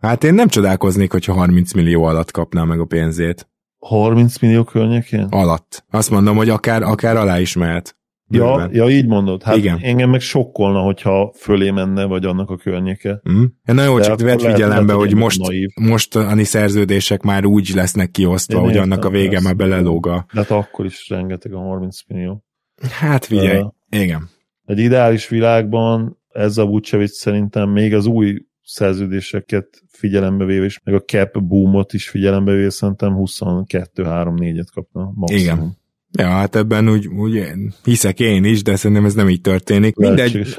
[0.00, 3.46] Hát én nem csodálkoznék, hogyha 30 millió alatt kapná meg a pénzét.
[3.86, 5.26] 30 millió környékén?
[5.30, 5.84] Alatt.
[5.90, 7.96] Azt mondom, hogy akár, akár alá is mehet.
[8.28, 9.42] Ja, ja, így mondod.
[9.42, 9.78] Hát Igen.
[9.82, 13.20] engem meg sokkolna, hogyha fölé menne, vagy annak a környéke.
[13.32, 13.44] Mm.
[13.64, 15.40] Na jó, De csak vett figyelembe, hogy most,
[15.80, 20.26] most ani szerződések már úgy lesznek kiosztva, Én hogy értem, annak a vége már belelóga.
[20.32, 22.44] De hát akkor is rengeteg a 30 millió.
[22.90, 24.28] Hát figyelj, uh, igen.
[24.64, 30.94] Egy ideális világban ez a Vucevic szerintem még az új szerződéseket figyelembe véve, és meg
[30.94, 35.42] a cap boomot is figyelembe véve, szerintem 22-3-4-et kapna maximum.
[35.42, 35.80] Igen.
[36.18, 37.46] Ja, hát ebben úgy, úgy
[37.84, 39.96] hiszek én is, de szerintem ez nem így történik.
[39.96, 40.54] Mindegy.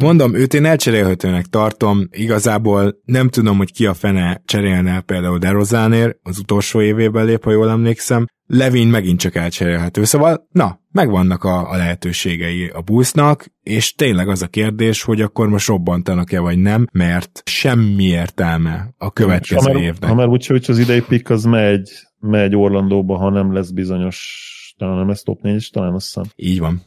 [0.00, 2.08] Mondom, őt én elcserélhetőnek tartom.
[2.10, 7.50] Igazából nem tudom, hogy ki a fene cserélne például Derozánért, az utolsó évében lép, ha
[7.50, 8.26] jól emlékszem.
[8.54, 10.04] Levin megint csak elcserélhető.
[10.04, 15.48] Szóval, na, megvannak a, a lehetőségei a busznak, és tényleg az a kérdés, hogy akkor
[15.48, 20.10] most robbantanak-e vagy nem, mert semmi értelme a következő ha már, évnek.
[20.10, 24.96] Ha már úgy, az idei pick az megy, megy Orlandóba, ha nem lesz bizonyos talán
[24.96, 26.24] nem lesz top 4, talán azt hiszem.
[26.36, 26.82] Így van.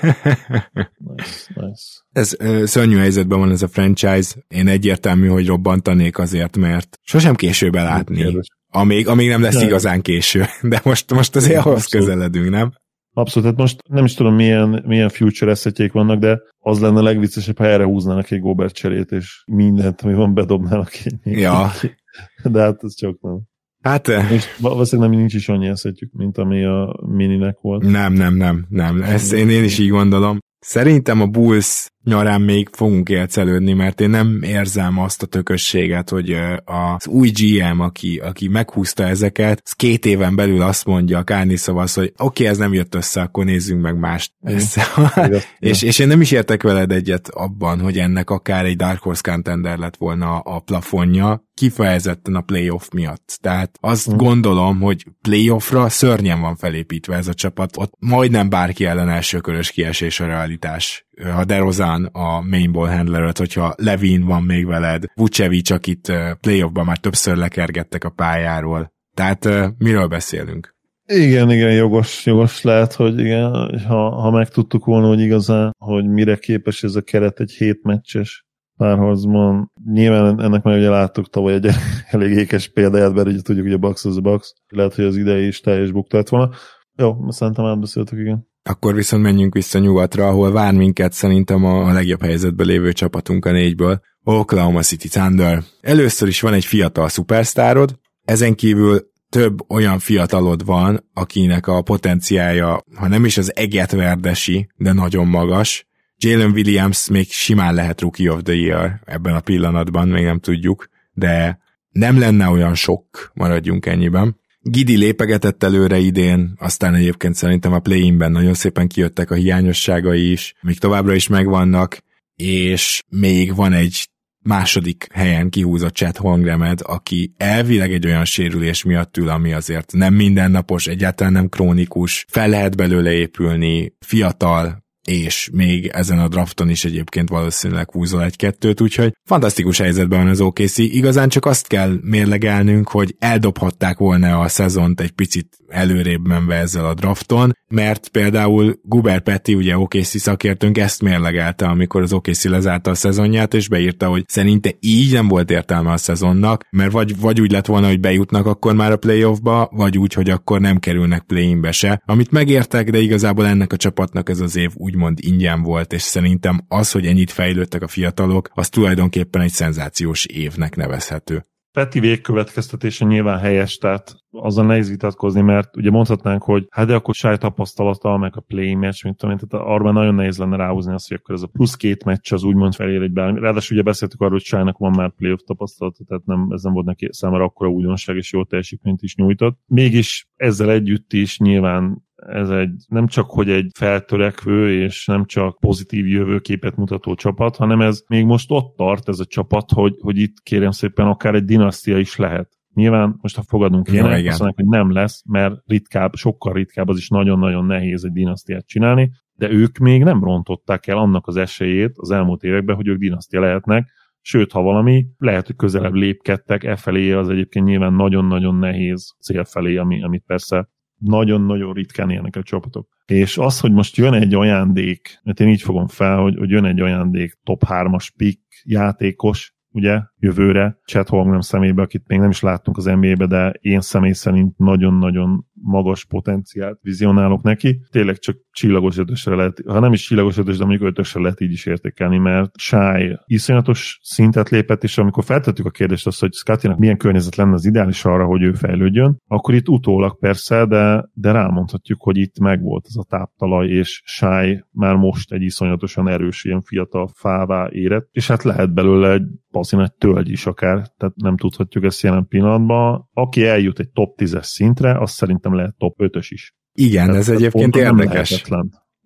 [1.14, 1.84] nice, nice.
[2.12, 4.34] Ez ö, szörnyű helyzetben van ez a franchise.
[4.48, 8.38] Én egyértelmű, hogy robbantanék azért, mert sosem késő belátni.
[8.70, 10.44] Amíg, amíg nem lesz igazán késő.
[10.62, 12.72] De most, most azért ahhoz közeledünk, nem?
[13.12, 17.02] Abszolút, hát most nem is tudom, milyen, milyen future eszetjék vannak, de az lenne a
[17.02, 20.90] legviccesebb, ha erre húznának egy Gobert cserét, és mindent, ami van, bedobnának.
[21.24, 21.70] Ja.
[22.52, 23.40] De hát ez csak nem.
[23.82, 24.08] Hát...
[24.08, 27.82] És valószínűleg nem nincs is annyi eszetjük, mint ami a mininek volt.
[27.82, 29.02] Nem, nem, nem, nem.
[29.02, 30.38] Ezt én, én is így gondolom.
[30.58, 36.36] Szerintem a Bulls nyarán még fogunk élcelődni, mert én nem érzem azt a tökösséget, hogy
[36.64, 41.56] az új GM, aki, aki meghúzta ezeket, az két éven belül azt mondja a Kárni
[41.56, 44.32] szavasz, hogy oké, okay, ez nem jött össze, akkor nézzünk meg mást.
[44.42, 44.74] Ez,
[45.58, 49.30] és, és én nem is értek veled egyet abban, hogy ennek akár egy Dark Horse
[49.30, 53.38] contender lett volna a plafonja, kifejezetten a playoff miatt.
[53.40, 54.16] Tehát azt hmm.
[54.16, 57.76] gondolom, hogy playoffra szörnyen van felépítve ez a csapat.
[57.76, 63.74] Ott majdnem bárki ellen elsőkörös kiesés a realitás ha DeRozan a main ball handler hogyha
[63.76, 68.92] Levin van még veled, Vucevic, akit playoffban már többször lekergettek a pályáról.
[69.14, 70.78] Tehát miről beszélünk?
[71.12, 76.36] Igen, igen, jogos, jogos lehet, hogy igen, ha, ha megtudtuk volna, hogy igazán, hogy mire
[76.36, 78.44] képes ez a keret egy hét meccses
[78.76, 79.72] párharcban.
[79.84, 81.66] Nyilván ennek már ugye láttuk tavaly egy
[82.10, 84.52] elég ékes példáját, mert ugye tudjuk, hogy a Bucks az a Bucks.
[84.68, 86.50] Lehet, hogy az idei is teljes bukta volna.
[86.96, 88.49] Jó, szerintem átbeszéltük, igen.
[88.62, 93.50] Akkor viszont menjünk vissza nyugatra, ahol vár minket szerintem a legjobb helyzetben lévő csapatunk a
[93.50, 95.62] négyből, Oklahoma City Thunder.
[95.80, 102.82] Először is van egy fiatal szupersztárod, ezen kívül több olyan fiatalod van, akinek a potenciája,
[102.94, 105.86] ha nem is az eget verdesi, de nagyon magas.
[106.16, 110.88] Jalen Williams még simán lehet Rookie of the Year ebben a pillanatban, még nem tudjuk,
[111.12, 111.58] de
[111.90, 114.39] nem lenne olyan sok, maradjunk ennyiben.
[114.62, 120.54] Gidi lépegetett előre idén, aztán egyébként szerintem a play-inben nagyon szépen kijöttek a hiányosságai is,
[120.60, 121.98] még továbbra is megvannak,
[122.34, 124.08] és még van egy
[124.42, 130.14] második helyen kihúzott Chad Holmgremed, aki elvileg egy olyan sérülés miatt ül, ami azért nem
[130.14, 136.84] mindennapos, egyáltalán nem krónikus, fel lehet belőle épülni, fiatal, és még ezen a drafton is
[136.84, 140.78] egyébként valószínűleg húzol egy-kettőt, úgyhogy fantasztikus helyzetben van az OKC.
[140.78, 146.86] Igazán csak azt kell mérlegelnünk, hogy eldobhatták volna a szezont egy picit előrébb menve ezzel
[146.86, 152.90] a drafton, mert például Guber Petty, ugye OKC szakértőnk ezt mérlegelte, amikor az OKC lezárta
[152.90, 157.40] a szezonját, és beírta, hogy szerinte így nem volt értelme a szezonnak, mert vagy, vagy
[157.40, 161.22] úgy lett volna, hogy bejutnak akkor már a playoffba, vagy úgy, hogy akkor nem kerülnek
[161.22, 165.92] play-inbe se, amit megértek, de igazából ennek a csapatnak ez az év úgymond ingyen volt,
[165.92, 171.44] és szerintem az, hogy ennyit fejlődtek a fiatalok, az tulajdonképpen egy szenzációs évnek nevezhető.
[171.72, 177.14] Peti végkövetkeztetése nyilván helyes, tehát azzal nehéz vitatkozni, mert ugye mondhatnánk, hogy hát de akkor
[177.14, 181.08] sáj tapasztalata, meg a play match, mint tudom, tehát arra nagyon nehéz lenne ráhúzni azt,
[181.08, 183.40] hogy akkor ez a plusz két meccs az úgymond felér egy bármi.
[183.40, 186.86] Ráadásul ugye beszéltük arról, hogy sájnak van már playoff tapasztalata, tehát nem, ez nem volt
[186.86, 189.58] neki számára akkora újdonság és jó teljesítményt is nyújtott.
[189.66, 195.58] Mégis ezzel együtt is nyilván ez egy nem csak, hogy egy feltörekvő és nem csak
[195.58, 200.18] pozitív jövőképet mutató csapat, hanem ez még most ott tart ez a csapat, hogy, hogy
[200.18, 202.58] itt kérem szépen akár egy dinasztia is lehet.
[202.74, 206.98] Nyilván most ha fogadunk no, azt mondják, hogy nem lesz, mert ritkább, sokkal ritkább, az
[206.98, 211.92] is nagyon-nagyon nehéz egy dinasztiát csinálni, de ők még nem rontották el annak az esélyét
[211.94, 216.76] az elmúlt években, hogy ők dinasztia lehetnek, sőt, ha valami, lehet, hogy közelebb lépkedtek, e
[216.76, 220.68] felé az egyébként nyilván nagyon-nagyon nehéz cél felé, ami, amit persze
[221.00, 222.88] nagyon-nagyon ritkán élnek a csapatok.
[223.06, 226.64] És az, hogy most jön egy ajándék, mert én így fogom fel, hogy, hogy jön
[226.64, 232.40] egy ajándék top 3-as pick játékos, ugye, jövőre, Chet Holmgren szemébe, akit még nem is
[232.40, 237.80] láttunk az NBA-be, de én személy szerint nagyon-nagyon magas potenciált vizionálok neki.
[237.90, 241.52] Tényleg csak csillagos ötösre lehet, ha nem is csillagos ötös, de mondjuk ötösre lehet így
[241.52, 246.78] is értékelni, mert Shy iszonyatos szintet lépett, és amikor feltettük a kérdést azt, hogy Scottinak
[246.78, 251.32] milyen környezet lenne az ideális arra, hogy ő fejlődjön, akkor itt utólag persze, de, de
[251.32, 256.62] rámondhatjuk, hogy itt megvolt ez a táptalaj, és Shy már most egy iszonyatosan erős, ilyen
[256.62, 261.36] fiatal fává érett, és hát lehet belőle egy bazi nagy tölgy is akár, tehát nem
[261.36, 263.08] tudhatjuk ezt jelen pillanatban.
[263.12, 266.54] Aki eljut egy top 10-es szintre, az szerintem lehet top 5-ös is.
[266.72, 268.42] Igen, tehát, ez egyébként érdekes.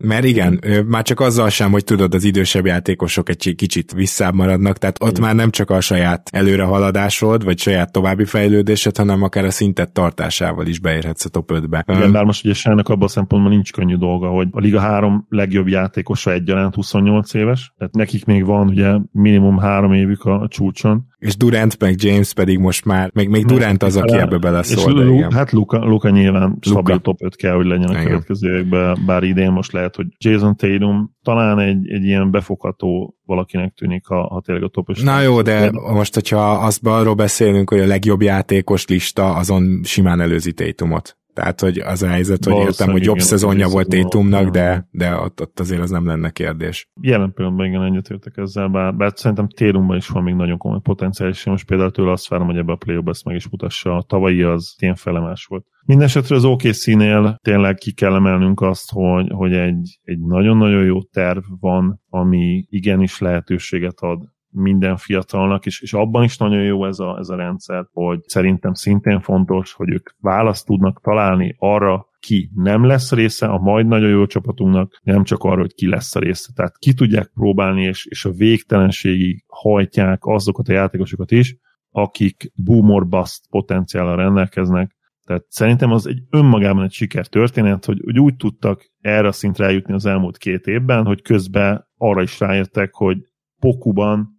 [0.05, 4.79] Mert igen, már csak azzal sem, hogy tudod, az idősebb játékosok egy kicsit visszább maradnak,
[4.79, 5.23] tehát ott igen.
[5.23, 10.67] már nem csak a saját előrehaladásod, vagy saját további fejlődésed, hanem akár a szintet tartásával
[10.67, 11.85] is beérhetsz a top 5-be.
[11.97, 15.27] Igen, bár most ugye Sának abban a szempontból nincs könnyű dolga, hogy a Liga 3
[15.29, 21.07] legjobb játékosa egyaránt 28 éves, tehát nekik még van ugye minimum három évük a csúcson,
[21.25, 24.79] és Durant meg James pedig most már, még, még Durant az, aki ebbe beleszól.
[24.79, 28.05] És Lu- hát Luka, Luka nyilván stabil top 5 kell, hogy legyen a igen.
[28.05, 33.75] következő években, bár idén most lehet, hogy Jason Tatum talán egy, egy ilyen befogható valakinek
[33.75, 37.71] tűnik, ha, ha tényleg a top 5 Na jó, de most, hogyha azt arról beszélünk,
[37.71, 41.17] hogy a legjobb játékos lista, azon simán előzi Tatumot.
[41.35, 45.17] Tehát, hogy az a helyzet, hogy értem, hogy jobb igen, szezonja volt Tétumnak, de, de
[45.17, 46.91] ott, ott azért az nem lenne kérdés.
[47.01, 51.29] Jelen pillanatban igen, egyetértek ezzel, bár, bár szerintem Tétumban is van még nagyon komoly potenciál,
[51.29, 53.97] és most például tőle azt várom, hogy ebbe a play ezt meg is mutassa.
[53.97, 55.67] A tavalyi az ilyen felemás volt.
[55.87, 61.43] Mindenesetre az OKC-nél tényleg ki kell emelnünk azt, hogy, hogy egy, egy nagyon-nagyon jó terv
[61.61, 67.17] van, ami igenis lehetőséget ad minden fiatalnak, és, és abban is nagyon jó ez a,
[67.19, 72.85] ez a rendszer, hogy szerintem szintén fontos, hogy ők választ tudnak találni arra, ki nem
[72.85, 76.53] lesz része a majd nagyon jó csapatunknak, nem csak arra, hogy ki lesz a része.
[76.55, 81.57] Tehát ki tudják próbálni, és, és a végtelenségig hajtják azokat a játékosokat is,
[81.91, 84.97] akik boom or bust potenciállal rendelkeznek.
[85.25, 89.95] Tehát szerintem az egy önmagában egy sikertörténet, hogy, hogy úgy tudtak erre a szintre eljutni
[89.95, 93.19] az elmúlt két évben, hogy közben arra is ráértek, hogy
[93.61, 94.34] Pokuban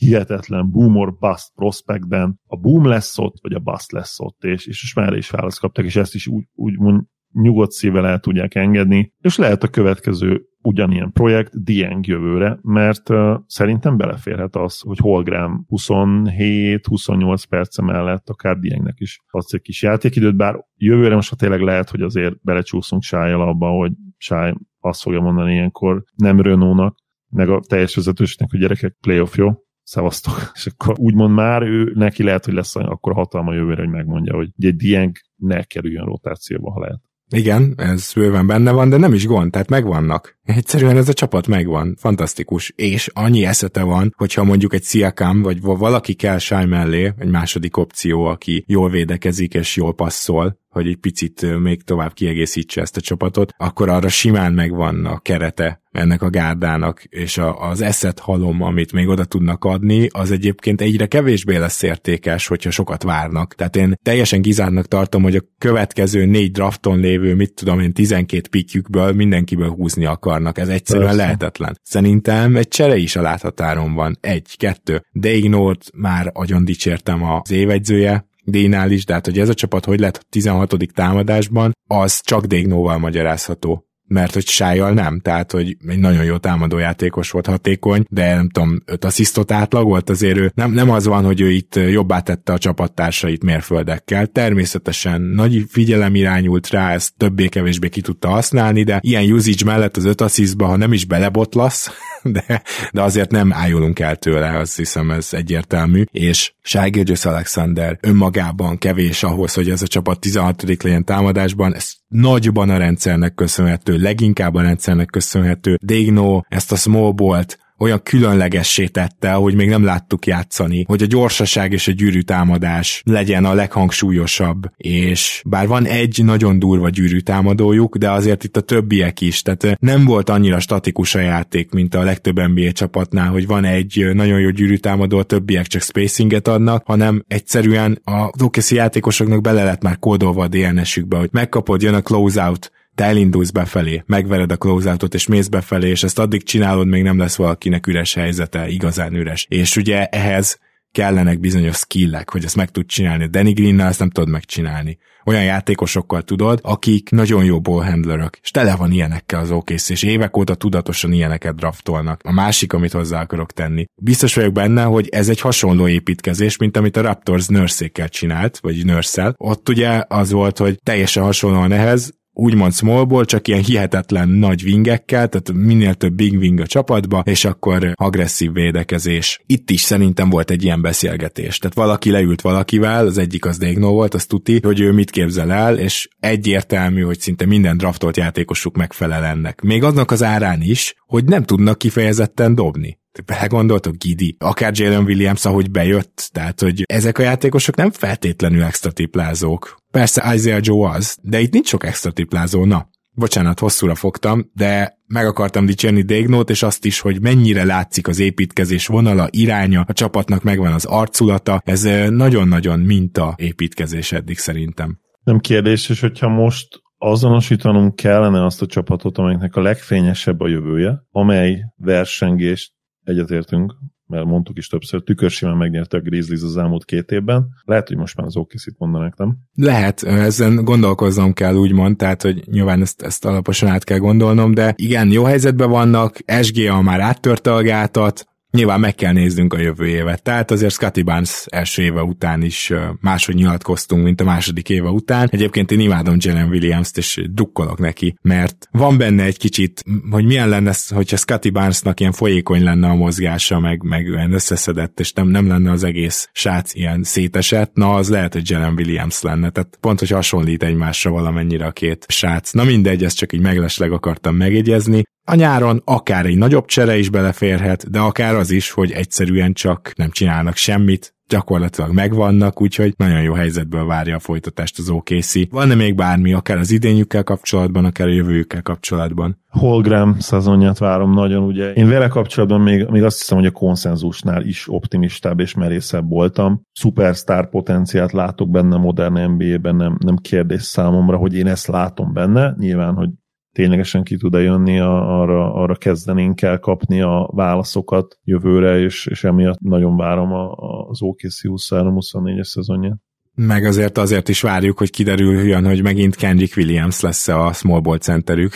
[0.00, 4.66] hihetetlen boom or bust prospectben a boom lesz ott, vagy a bust lesz ott, és,
[4.66, 8.54] és most már is választ kaptak, és ezt is úgy mond, nyugodt szívvel el tudják
[8.54, 14.98] engedni, és lehet a következő ugyanilyen projekt Dieng jövőre, mert uh, szerintem beleférhet az, hogy
[14.98, 21.36] Holgram 27-28 perce mellett akár Diengnek is adsz egy kis játékidőt, bár jövőre most ha
[21.36, 26.96] tényleg lehet, hogy azért belecsúszunk Sájjal abba, hogy Sáj azt fogja mondani ilyenkor nem Renault-nak,
[27.28, 29.50] meg a teljes vezetősnek, hogy gyerekek, playoff jó,
[29.90, 30.34] szevasztok.
[30.54, 34.48] És akkor úgymond már ő, neki lehet, hogy lesz akkor hatalma jövőre, hogy megmondja, hogy
[34.58, 37.00] egy Dieng ne kerüljön rotációba, ha lehet.
[37.32, 40.38] Igen, ez bőven benne van, de nem is gond, tehát megvannak.
[40.42, 45.60] Egyszerűen ez a csapat megvan, fantasztikus, és annyi eszete van, hogyha mondjuk egy Siakam, vagy
[45.60, 50.96] valaki kell Sáj mellé, egy második opció, aki jól védekezik és jól passzol, hogy egy
[50.96, 56.30] picit még tovább kiegészítse ezt a csapatot, akkor arra simán megvan a kerete ennek a
[56.30, 61.56] gárdának, és a, az eszet halom, amit még oda tudnak adni, az egyébként egyre kevésbé
[61.56, 63.54] lesz értékes, hogyha sokat várnak.
[63.54, 68.48] Tehát én teljesen kizárnak tartom, hogy a következő négy drafton lévő, mit tudom én, 12
[68.50, 70.58] pikjükből mindenkiből húzni akarnak.
[70.58, 71.22] Ez egyszerűen Persze.
[71.22, 71.78] lehetetlen.
[71.82, 74.18] Szerintem egy csere is a láthatáron van.
[74.20, 75.02] Egy, kettő.
[75.12, 79.84] De Ignort már agyon dicsértem az évegyzője, Dénál is, de hát hogy ez a csapat
[79.84, 80.76] hogy lett a 16.
[80.94, 87.30] támadásban, az csak Dégnóval magyarázható mert hogy Sájjal nem, tehát hogy egy nagyon jó támadójátékos
[87.30, 91.40] volt hatékony, de nem tudom, öt asszisztot átlagolt, azért ő nem, nem az van, hogy
[91.40, 98.00] ő itt jobbá tette a csapattársait mérföldekkel, természetesen nagy figyelem irányult rá, ezt többé-kevésbé ki
[98.00, 101.90] tudta használni, de ilyen usage mellett az öt asszisztba, ha nem is belebotlasz,
[102.22, 108.78] de, de azért nem ájulunk el tőle, azt hiszem ez egyértelmű, és Shai Alexander önmagában
[108.78, 110.82] kevés ahhoz, hogy ez a csapat 16.
[110.82, 115.78] legyen támadásban, ez nagyban a rendszernek köszönhető, leginkább a rendszernek köszönhető.
[115.82, 121.06] Degno ezt a small bolt olyan különlegessé tette, hogy még nem láttuk játszani, hogy a
[121.06, 127.18] gyorsaság és a gyűrű támadás legyen a leghangsúlyosabb, és bár van egy nagyon durva gyűrű
[127.18, 131.94] támadójuk, de azért itt a többiek is, tehát nem volt annyira statikus a játék, mint
[131.94, 136.48] a legtöbb NBA csapatnál, hogy van egy nagyon jó gyűrű támadó, a többiek csak spacinget
[136.48, 141.94] adnak, hanem egyszerűen a OKC játékosoknak bele lett már kódolva a DNS-ükbe, hogy megkapod, jön
[141.94, 146.86] a closeout, te elindulsz befelé, megvered a closeoutot és mész befelé, és ezt addig csinálod,
[146.86, 149.46] még nem lesz valakinek üres helyzete, igazán üres.
[149.48, 150.58] És ugye ehhez
[150.92, 153.26] kellenek bizonyos skillek, hogy ezt meg tud csinálni.
[153.26, 154.98] Danny green ezt nem tudod megcsinálni.
[155.24, 160.36] Olyan játékosokkal tudod, akik nagyon jó ballhandlerök, és tele van ilyenekkel az OKC, és évek
[160.36, 162.20] óta tudatosan ilyeneket draftolnak.
[162.24, 163.84] A másik, amit hozzá akarok tenni.
[164.02, 168.84] Biztos vagyok benne, hogy ez egy hasonló építkezés, mint amit a Raptors nurse csinált, vagy
[168.84, 174.62] nurse Ott ugye az volt, hogy teljesen hasonlóan ehhez, úgymond smallból, csak ilyen hihetetlen nagy
[174.62, 179.42] vingekkel, tehát minél több big wing a csapatba, és akkor agresszív védekezés.
[179.46, 181.58] Itt is szerintem volt egy ilyen beszélgetés.
[181.58, 185.52] Tehát valaki leült valakivel, az egyik az Degno volt, az tuti, hogy ő mit képzel
[185.52, 189.60] el, és egyértelmű, hogy szinte minden draftolt játékosuk megfelel ennek.
[189.60, 195.44] Még aznak az árán is, hogy nem tudnak kifejezetten dobni belegondoltok, Gidi, akár Jalen Williams,
[195.44, 199.76] ahogy bejött, tehát, hogy ezek a játékosok nem feltétlenül extra tiplázók.
[199.90, 202.88] Persze Isaiah Joe az, de itt nincs sok extra tiplázó, na.
[203.12, 208.18] Bocsánat, hosszúra fogtam, de meg akartam dicsérni Dégnót, és azt is, hogy mennyire látszik az
[208.18, 214.98] építkezés vonala, iránya, a csapatnak megvan az arculata, ez nagyon-nagyon minta építkezés eddig szerintem.
[215.22, 216.68] Nem kérdés, és hogyha most
[216.98, 222.72] azonosítanunk kellene azt a csapatot, amelynek a legfényesebb a jövője, amely versengést
[223.04, 223.74] egyetértünk,
[224.06, 227.46] mert mondtuk is többször, tükörsimán megnyerte a Grizzlies az elmúlt két évben.
[227.64, 229.36] Lehet, hogy most már az okc mondanák, nem?
[229.54, 234.72] Lehet, ezen gondolkoznom kell úgymond, tehát hogy nyilván ezt, ezt alaposan át kell gondolnom, de
[234.76, 239.86] igen, jó helyzetben vannak, SGA már áttörte a gátat, Nyilván meg kell néznünk a jövő
[239.86, 240.22] évet.
[240.22, 245.28] Tehát azért Scotty Barnes első éve után is máshogy nyilatkoztunk, mint a második éve után.
[245.30, 250.48] Egyébként én imádom Jalen Williams-t, és drukkolok neki, mert van benne egy kicsit, hogy milyen
[250.48, 255.28] lenne, hogyha Scotty Barnesnak ilyen folyékony lenne a mozgása, meg, meg olyan összeszedett, és nem,
[255.28, 259.50] nem lenne az egész srác ilyen szétesett, na az lehet, hogy Jalen Williams lenne.
[259.50, 262.52] Tehát pont, hogy hasonlít egymásra valamennyire a két srác.
[262.52, 265.02] Na mindegy, ezt csak így meglesleg akartam megjegyezni.
[265.24, 269.92] A nyáron akár egy nagyobb csere is beleférhet, de akár az is, hogy egyszerűen csak
[269.96, 275.50] nem csinálnak semmit, gyakorlatilag megvannak, úgyhogy nagyon jó helyzetből várja a folytatást az OKC.
[275.50, 279.38] Van-e még bármi, akár az idényükkel kapcsolatban, akár a jövőjükkel kapcsolatban?
[279.48, 281.72] Holgram szezonját várom nagyon, ugye.
[281.72, 286.62] Én vele kapcsolatban még, még azt hiszem, hogy a konszenzusnál is optimistább és merészebb voltam.
[286.72, 292.54] Superstar potenciált látok benne modern NBA-ben, nem, nem kérdés számomra, hogy én ezt látom benne.
[292.58, 293.08] Nyilván, hogy
[293.52, 299.24] ténylegesen ki tud-e jönni, a, arra, arra kezdenénk el kapni a válaszokat jövőre, és, és
[299.24, 300.52] emiatt nagyon várom a,
[300.88, 302.98] az OKC 23-24-es szezonját.
[303.34, 307.98] Meg azért azért is várjuk, hogy kiderüljön, hogy megint Kendrick Williams lesz a small ball
[307.98, 308.52] centerük.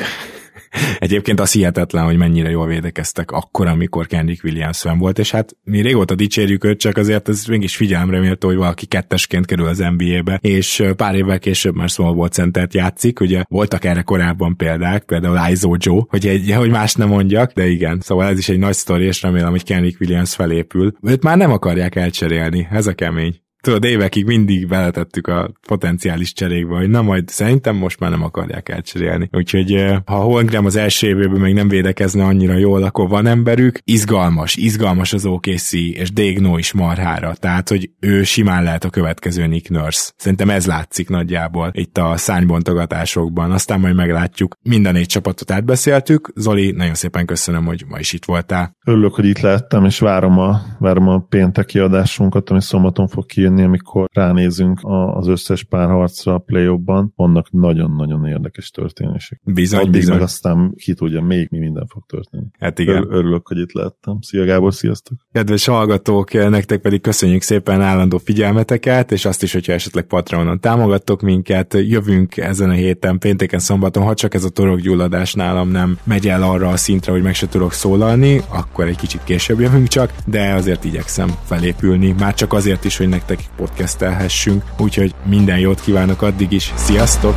[0.98, 5.56] Egyébként az hihetetlen, hogy mennyire jól védekeztek akkor, amikor Kendrick Williams fenn volt, és hát
[5.64, 9.84] mi régóta dicsérjük őt, csak azért ez mégis figyelemre méltó, hogy valaki kettesként kerül az
[9.96, 15.04] NBA-be, és pár évvel később már small ball centert játszik, ugye voltak erre korábban példák,
[15.04, 18.58] például Izo Joe, hogy, egy, hogy más nem mondjak, de igen, szóval ez is egy
[18.58, 20.92] nagy sztori, és remélem, hogy Kendrick Williams felépül.
[21.02, 26.76] Őt már nem akarják elcserélni, ez a kemény tudod, évekig mindig beletettük a potenciális cserékbe,
[26.76, 29.28] hogy na majd szerintem most már nem akarják elcserélni.
[29.32, 33.78] Úgyhogy ha Holmgren az első évében még nem védekezne annyira jól, akkor van emberük.
[33.84, 39.46] Izgalmas, izgalmas az OKC, és Dégno is marhára, tehát hogy ő simán lehet a következő
[39.46, 40.12] Nick Nurse.
[40.16, 44.56] Szerintem ez látszik nagyjából itt a szánybontogatásokban, aztán majd meglátjuk.
[44.62, 46.32] Minden négy csapatot átbeszéltük.
[46.34, 48.76] Zoli, nagyon szépen köszönöm, hogy ma is itt voltál.
[48.84, 53.53] Örülök, hogy itt lehettem, és várom a, várom a pénteki adásunkat, ami szombaton fog kijönni
[53.54, 54.78] tenni, amikor ránézünk
[55.14, 56.68] az összes párharcra a play
[57.16, 59.40] vannak nagyon-nagyon érdekes történések.
[59.44, 60.14] Bizony, Addig bizony.
[60.14, 62.46] meg aztán ki tudja, még mi minden fog történni.
[62.58, 63.06] Hát igen.
[63.10, 64.20] Örülök, hogy itt lettem.
[64.20, 65.18] Szia Gábor, sziasztok!
[65.32, 71.20] Kedves hallgatók, nektek pedig köszönjük szépen állandó figyelmeteket, és azt is, hogyha esetleg Patreonon támogattok
[71.20, 76.28] minket, jövünk ezen a héten, pénteken, szombaton, ha csak ez a torokgyulladás nálam nem megy
[76.28, 80.12] el arra a szintre, hogy meg se tudok szólalni, akkor egy kicsit később jövünk csak,
[80.26, 85.80] de azért igyekszem felépülni, már csak azért is, hogy nektek nekik podcastelhessünk, úgyhogy minden jót
[85.80, 87.36] kívánok addig is, sziasztok!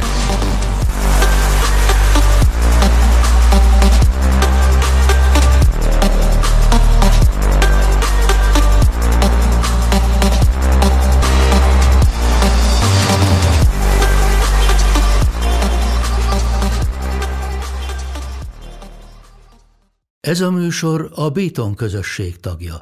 [20.20, 22.78] Ez a műsor a Béton közösség tagja.